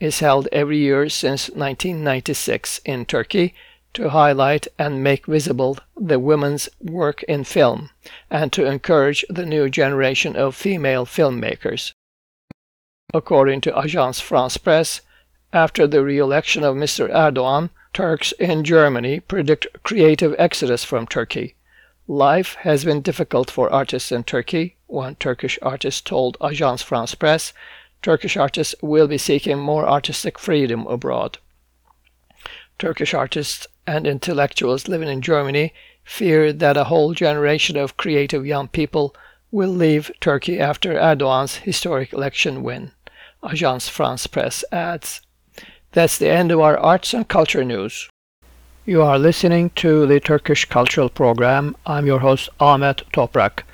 [0.00, 3.54] is held every year since 1996 in Turkey
[3.94, 7.90] to highlight and make visible the women's work in film
[8.30, 11.92] and to encourage the new generation of female filmmakers.
[13.12, 15.00] According to Agence France Presse,
[15.52, 17.08] after the re-election of Mr.
[17.08, 21.54] Erdogan, Turks in Germany predict creative exodus from Turkey.
[22.08, 27.52] Life has been difficult for artists in Turkey, one Turkish artist told Agence France Presse.
[28.02, 31.38] Turkish artists will be seeking more artistic freedom abroad.
[32.76, 35.72] Turkish artists and intellectuals living in Germany
[36.04, 39.14] fear that a whole generation of creative young people
[39.50, 42.90] will leave Turkey after Erdogan's historic election win.
[43.42, 45.20] Agence France Presse adds.
[45.92, 48.08] That's the end of our arts and culture news.
[48.84, 51.76] You are listening to the Turkish Cultural Program.
[51.86, 53.64] I'm your host Ahmet Toprak.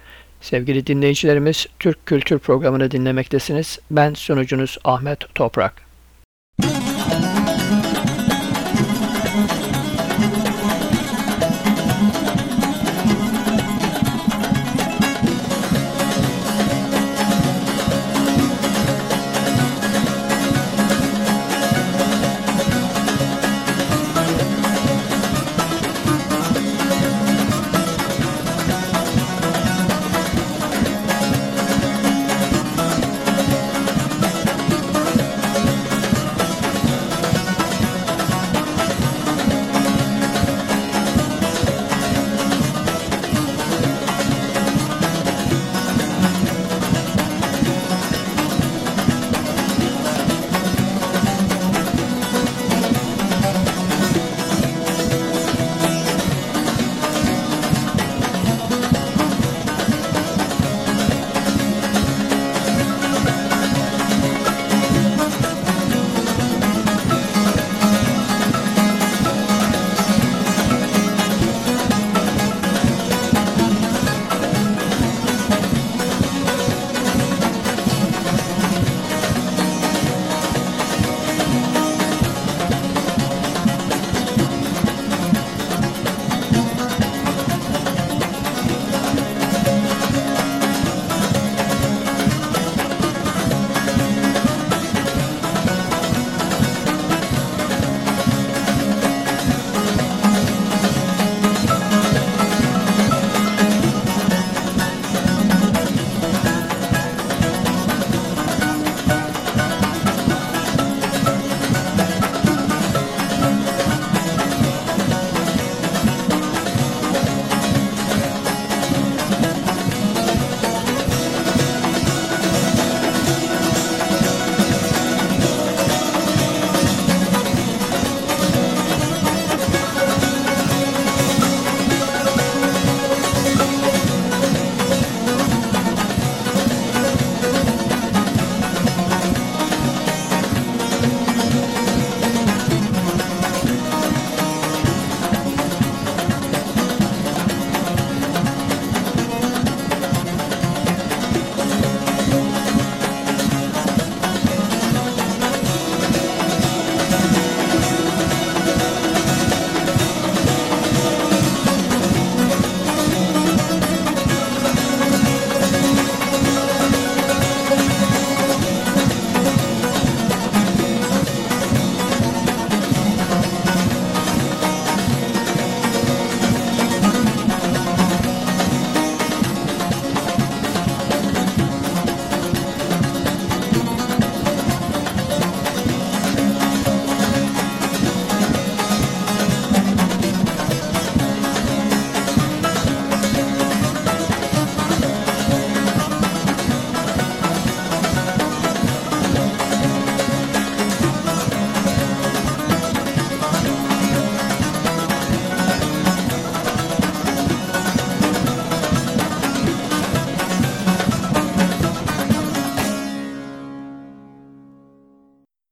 [0.41, 3.78] Sevgili dinleyicilerimiz, Türk Kültür Programı'nı dinlemektesiniz.
[3.91, 5.90] Ben sunucunuz Ahmet Toprak.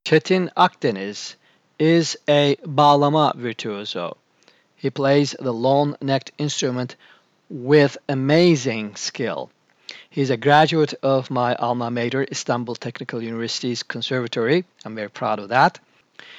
[0.09, 1.35] Çetin Akdeniz
[1.79, 4.13] is a bağlama virtuoso.
[4.75, 6.95] He plays the long-necked instrument
[7.49, 9.51] with amazing skill.
[10.09, 14.65] He's a graduate of my alma mater, Istanbul Technical University's Conservatory.
[14.83, 15.77] I'm very proud of that.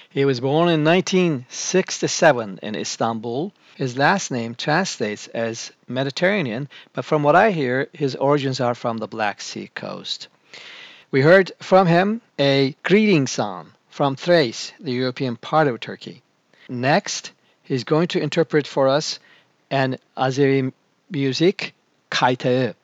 [0.08, 3.52] He was born in 1967 in Istanbul.
[3.76, 8.98] His last name translates as Mediterranean, but from what I hear, his origins are from
[8.98, 10.26] the Black Sea coast.
[11.12, 16.22] We heard from him a greeting song from Thrace, the European part of Turkey.
[16.70, 19.18] Next, he's going to interpret for us
[19.70, 20.72] an Azeri
[21.10, 21.74] music,
[22.10, 22.74] kaytağı.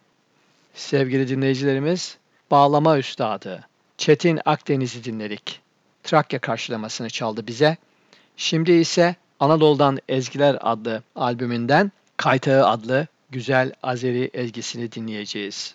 [0.74, 2.16] Sevgili dinleyicilerimiz,
[2.50, 3.66] bağlama üstadı
[3.98, 5.60] Çetin Akdeniz'i dinledik.
[6.02, 7.76] Trakya karşılamasını çaldı bize.
[8.36, 15.74] Şimdi ise Anadolu'dan Ezgiler adlı albümünden Kaytağı adlı güzel Azeri ezgisini dinleyeceğiz.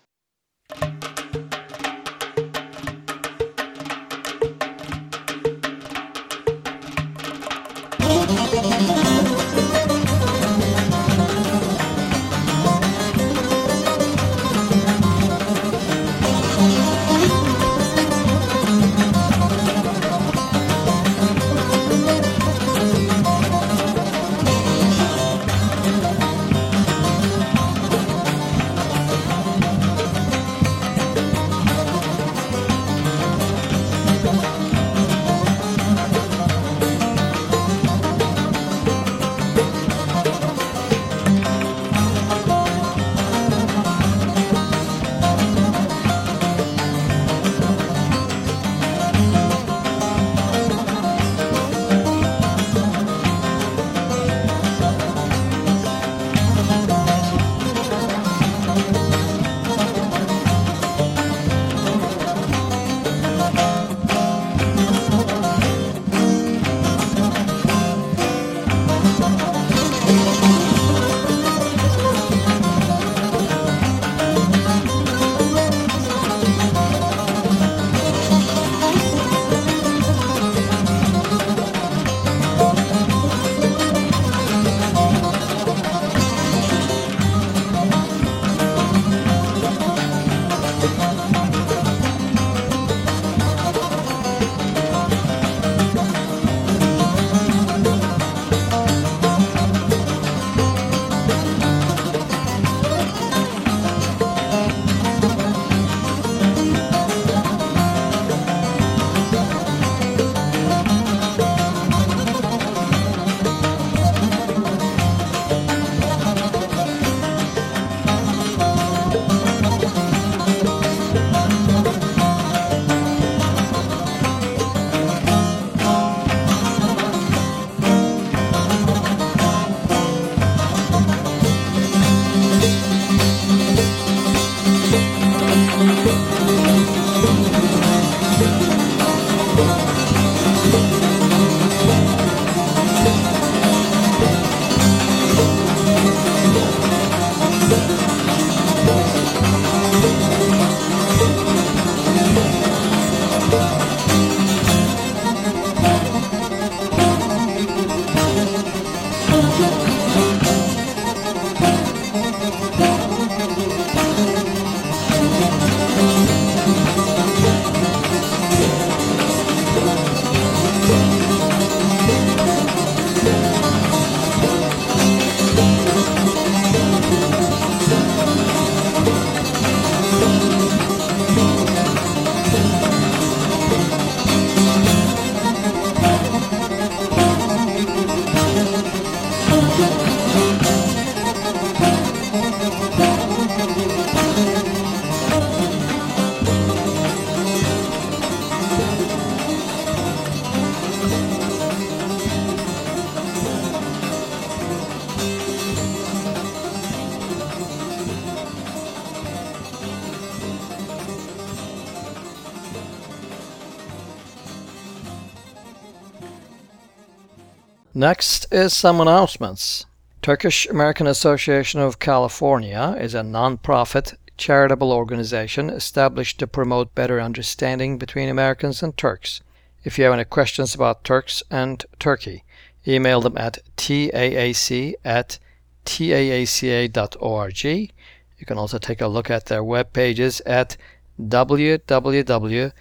[218.01, 219.85] Next is some announcements.
[220.23, 227.99] Turkish American Association of California is a non-profit charitable organization established to promote better understanding
[227.99, 229.41] between Americans and Turks.
[229.83, 232.43] If you have any questions about Turks and Turkey,
[232.87, 235.37] email them at taac at
[235.85, 237.63] taaca.org.
[237.63, 240.75] You can also take a look at their web pages at
[241.21, 242.71] www.taaca.org.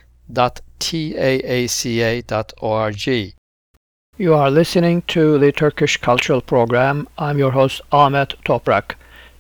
[4.20, 7.09] You are listening to the Turkish Cultural Program.
[7.16, 8.97] I'm your host Ahmet Toprak.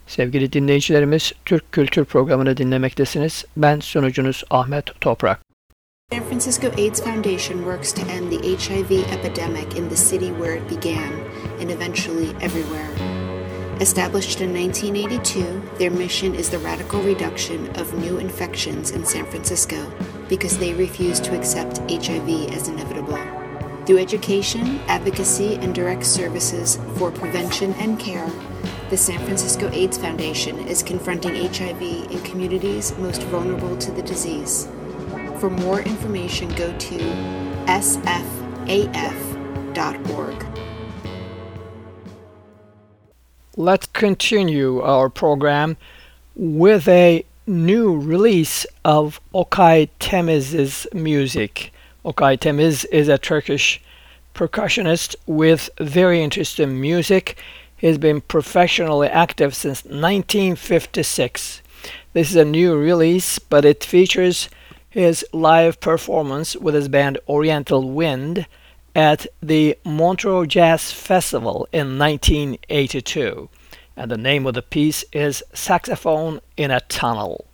[0.06, 3.44] Sevgili dinleyicilerimiz, Türk Kültür Programı'nı dinlemektesiniz.
[3.56, 5.40] Ben sunucunuz Ahmet Toprak.
[6.12, 10.70] San Francisco AIDS Foundation works to end the HIV epidemic in the city where it
[10.70, 11.12] began
[11.60, 12.90] and eventually everywhere.
[13.80, 15.42] Established in 1982,
[15.78, 19.76] their mission is the radical reduction of new infections in San Francisco
[20.28, 23.39] because they refuse to accept HIV as inevitable.
[23.86, 28.30] Through education, advocacy, and direct services for prevention and care,
[28.90, 34.68] the San Francisco AIDS Foundation is confronting HIV in communities most vulnerable to the disease.
[35.38, 36.98] For more information, go to
[37.66, 38.16] sfaf.org.
[43.56, 45.76] Let's continue our program
[46.36, 51.72] with a new release of Okay Temiz's music.
[52.02, 53.78] Okay Temiz is a Turkish
[54.34, 57.36] percussionist with very interesting music.
[57.76, 61.60] He's been professionally active since 1956.
[62.14, 64.48] This is a new release, but it features
[64.88, 68.46] his live performance with his band Oriental Wind
[68.96, 73.50] at the Montreux Jazz Festival in 1982.
[73.94, 77.44] And the name of the piece is Saxophone in a Tunnel.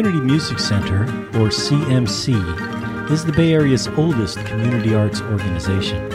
[0.00, 1.02] Community Music Center,
[1.34, 6.10] or CMC, is the Bay Area's oldest community arts organization.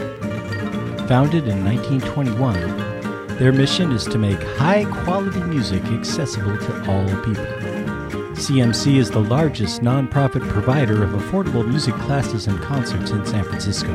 [1.08, 7.46] Founded in 1921, their mission is to make high quality music accessible to all people.
[8.34, 13.94] CMC is the largest nonprofit provider of affordable music classes and concerts in San Francisco.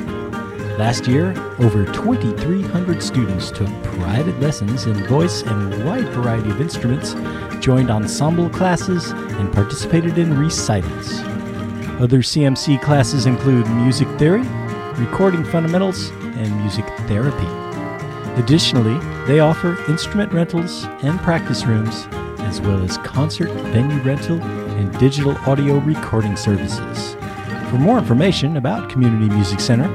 [0.78, 6.60] Last year, over 2,300 students took private lessons in voice and a wide variety of
[6.60, 7.14] instruments,
[7.60, 11.20] joined ensemble classes, and participated in recitals.
[12.00, 14.42] Other CMC classes include music theory,
[14.94, 17.46] recording fundamentals, and music therapy.
[18.40, 22.06] Additionally, they offer instrument rentals and practice rooms,
[22.40, 27.14] as well as concert venue rental and digital audio recording services.
[27.70, 29.88] For more information about Community Music Center,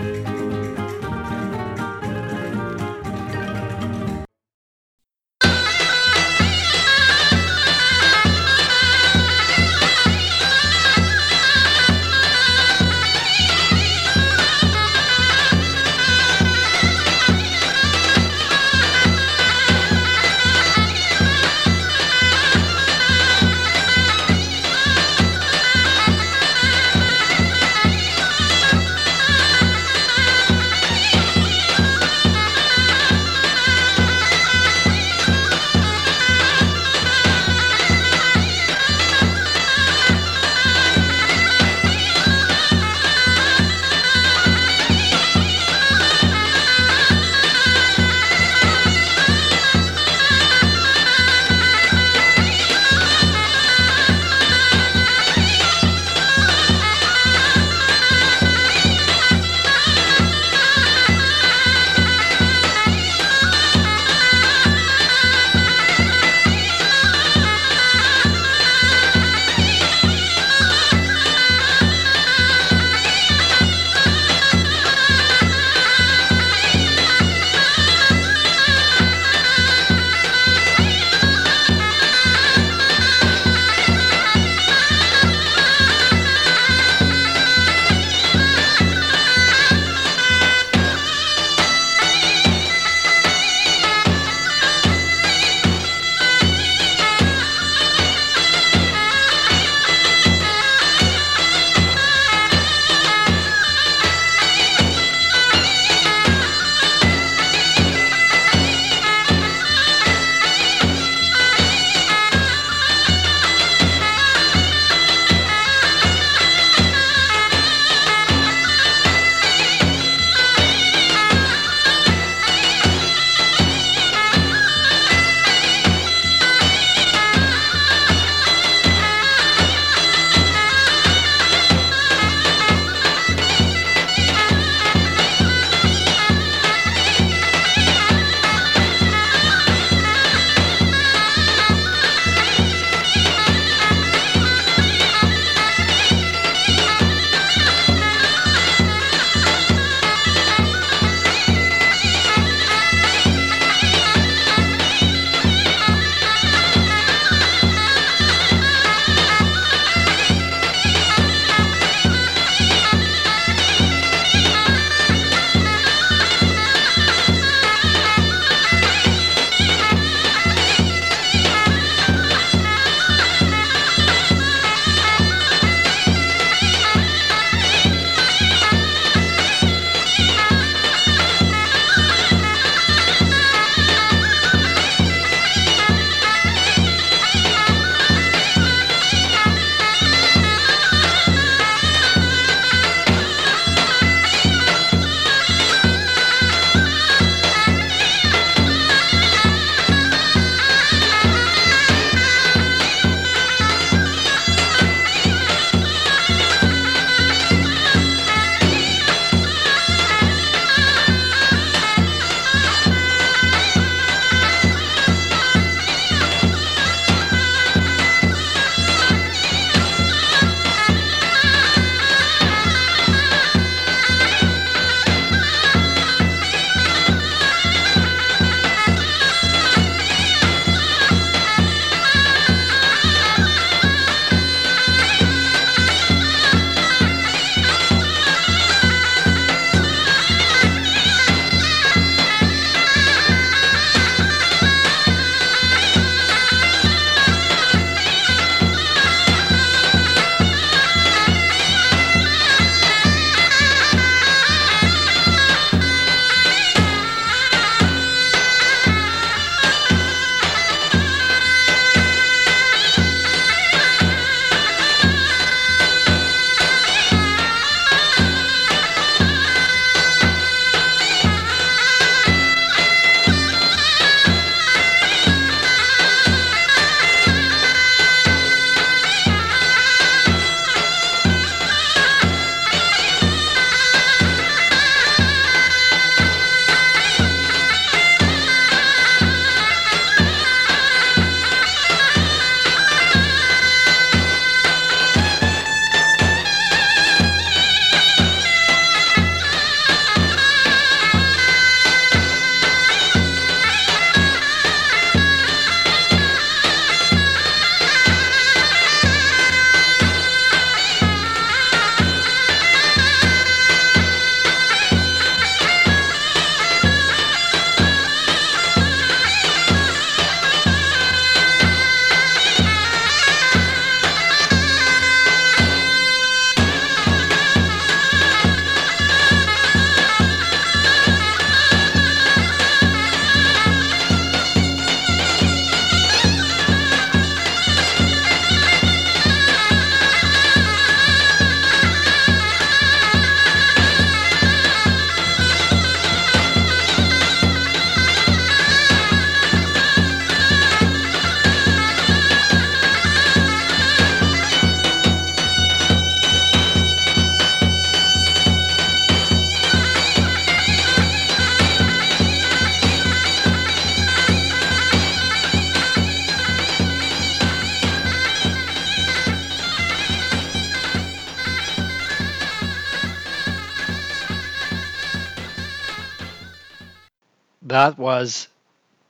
[378.17, 378.47] was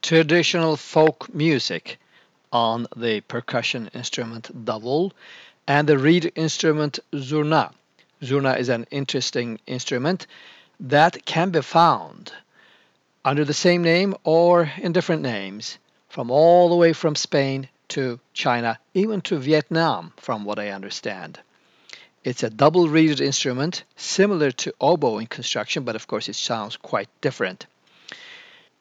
[0.01, 1.99] traditional folk music
[2.51, 5.11] on the percussion instrument davul
[5.67, 7.71] and the reed instrument zurna.
[8.23, 10.25] Zurna is an interesting instrument
[10.79, 12.31] that can be found
[13.23, 15.77] under the same name or in different names
[16.09, 21.39] from all the way from Spain to China, even to Vietnam, from what I understand.
[22.23, 26.75] It's a double reeded instrument, similar to oboe in construction, but of course it sounds
[26.75, 27.67] quite different.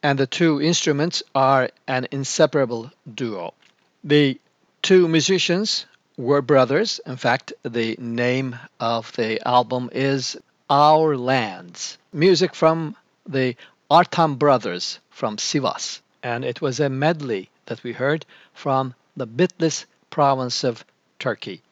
[0.05, 3.55] And the two instruments are an inseparable duo.
[4.03, 4.39] The
[4.83, 6.99] two musicians were brothers.
[7.07, 10.37] In fact, the name of the album is
[10.69, 11.97] Our Lands.
[12.13, 12.95] Music from
[13.25, 13.55] the
[13.89, 16.01] Artan brothers from Sivas.
[16.21, 20.85] And it was a medley that we heard from the Bitlis province of
[21.17, 21.63] Turkey.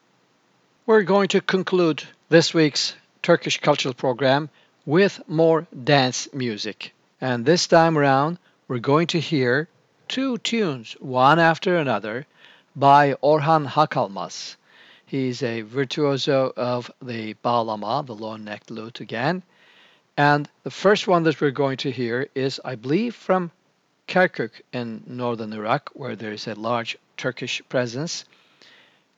[0.88, 4.49] We're going to conclude this week's Turkish cultural program
[4.88, 6.93] with more dance music.
[7.24, 8.38] And this time around,
[8.68, 9.70] we're going to hear
[10.10, 12.26] two tunes, one after another,
[12.76, 14.58] by Orhan Hakalmaz.
[15.06, 19.41] He's a virtuoso of the bağlama, the long-necked lute again.
[20.18, 23.52] And the first one that we're going to hear is, I believe, from
[24.06, 28.26] Kirkuk in northern Iraq, where there's a large Turkish presence.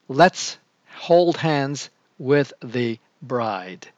[0.06, 0.58] Let's
[0.94, 3.88] hold hands with the bride.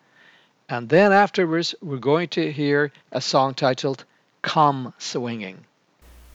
[0.71, 4.05] And then afterwards, we're going to hear a song titled
[4.43, 5.65] Come Swinging.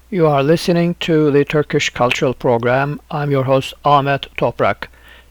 [0.10, 3.00] You are listening to the Turkish Cultural Program.
[3.12, 4.90] I'm your host Ahmet Toprak.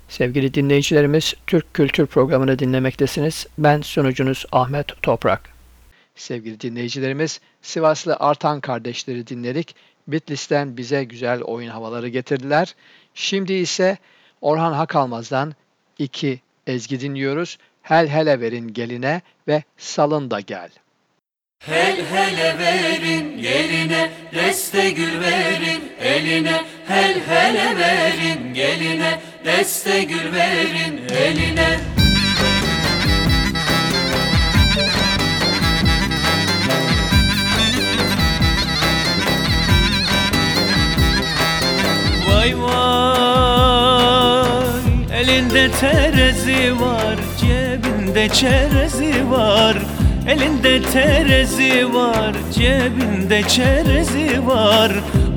[0.08, 3.46] Sevgili dinleyicilerimiz, Türk Kültür Programı'nı dinlemektesiniz.
[3.58, 5.40] Ben sunucunuz Ahmet Toprak.
[6.14, 9.74] Sevgili dinleyicilerimiz, Sivaslı Artan kardeşleri dinledik.
[10.08, 12.74] Bitlis'ten bize güzel oyun havaları getirdiler.
[13.14, 13.98] Şimdi ise
[14.40, 15.54] Orhan Hakalmaz'dan
[15.98, 17.58] iki ezgi dinliyoruz.
[17.82, 20.70] Hel hele verin geline ve salın da gel.
[21.58, 26.64] Hel hele verin geline, deste gül verin eline.
[26.88, 31.80] Hel hele verin geline, deste gül verin eline.
[42.28, 43.22] Vay vay
[45.22, 47.21] Elinde terezi var
[48.12, 49.76] Cebinde çerezi var
[50.28, 54.92] Elinde terezi var Cebinde çerezi var.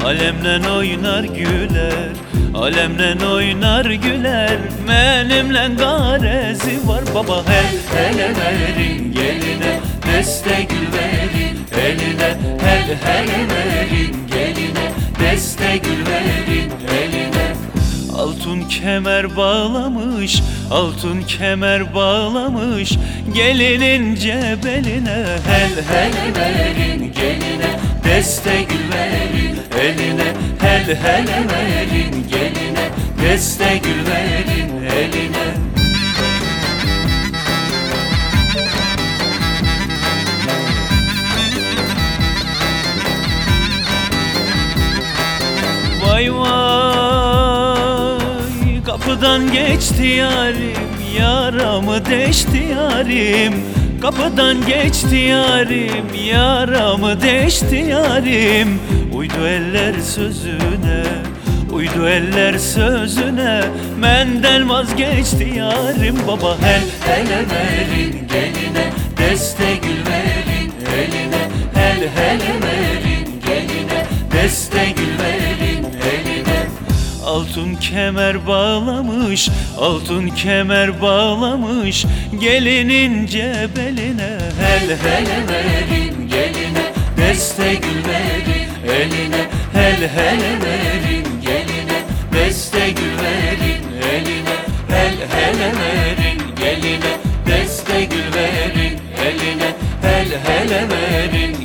[0.05, 2.09] Alemle oynar güler
[2.55, 4.57] Alemle oynar güler.
[4.87, 7.03] Benimle garezi var.
[7.15, 7.65] Baba hel
[7.97, 11.57] hele verin geline Deste gül verin.
[11.85, 16.71] Eline Hel hele verin geline Deste gül verin.
[17.01, 17.34] Eline
[18.25, 20.41] Altın kemer bağlamış,
[20.71, 22.97] altın kemer bağlamış
[23.33, 25.25] Gelinin cebeline.
[25.47, 30.33] Hel hel verin geline Deste gül verin eline.
[30.59, 32.89] Hel hel verin geline
[33.21, 35.55] Deste gül verin eline.
[46.01, 46.84] Vay vay
[49.15, 53.53] Kapıdan geçti yarim Yaramı deşti yarim.
[54.01, 58.79] Kapıdan geçti yarim Yaramı deşti yarim.
[59.13, 61.03] Uydu eller sözüne
[61.71, 63.61] Uydu eller sözüne.
[63.99, 71.49] Menden vazgeçti yarim Baba hel hele verin geline Deste gül verin eline.
[71.73, 75.34] Hel hele verin geline Deste gül verin
[77.25, 79.49] Altın kemer bağlamış,
[79.79, 82.05] altın kemer bağlamış
[82.39, 84.37] Gelinin cebeline.
[84.61, 86.85] Hel hele verin geline
[87.17, 88.69] Deste gül verin
[88.99, 89.45] eline.
[89.73, 91.99] Hel hele verin geline
[92.33, 94.55] Deste gül verin eline.
[94.89, 97.11] Hel hele verin geline
[97.47, 99.73] Deste gül verin eline.
[100.01, 101.64] Hel hele verin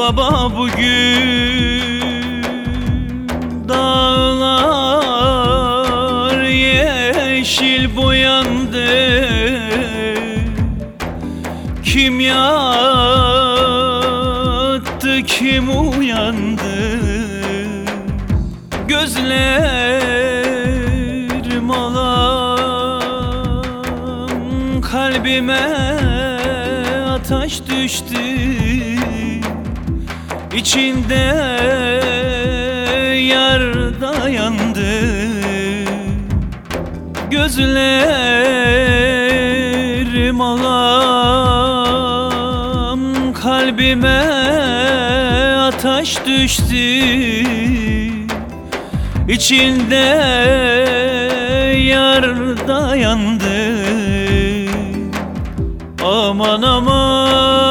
[0.00, 2.02] Baba bugün
[3.68, 4.80] dağlar
[6.42, 8.86] yeşil boyandı.
[11.84, 12.42] Kim yattı
[15.26, 17.00] kim uyandı?
[18.88, 19.70] Gözlerim
[21.70, 23.20] alan
[24.80, 25.68] kalbime
[27.10, 28.20] ateş düştü
[30.56, 31.14] içinde
[33.16, 33.62] yar
[34.00, 34.90] dayandı.
[37.30, 38.80] Gözlerim
[40.40, 41.70] alam
[43.32, 44.22] kalbime
[45.58, 47.00] ateş düştü.
[49.28, 49.94] İçinde
[51.78, 52.36] yar
[52.68, 53.80] dayandı.
[56.04, 57.69] Aman aman.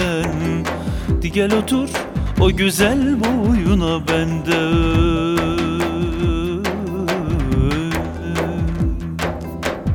[0.00, 0.64] benden
[1.22, 1.88] Di gel otur
[2.40, 4.60] o güzel boyuna bende.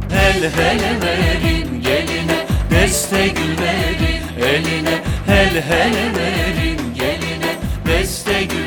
[0.09, 5.01] Hele hele verin geline Deste gül verin eline.
[5.25, 7.51] Hele hele verin geline
[7.85, 8.64] Deste gül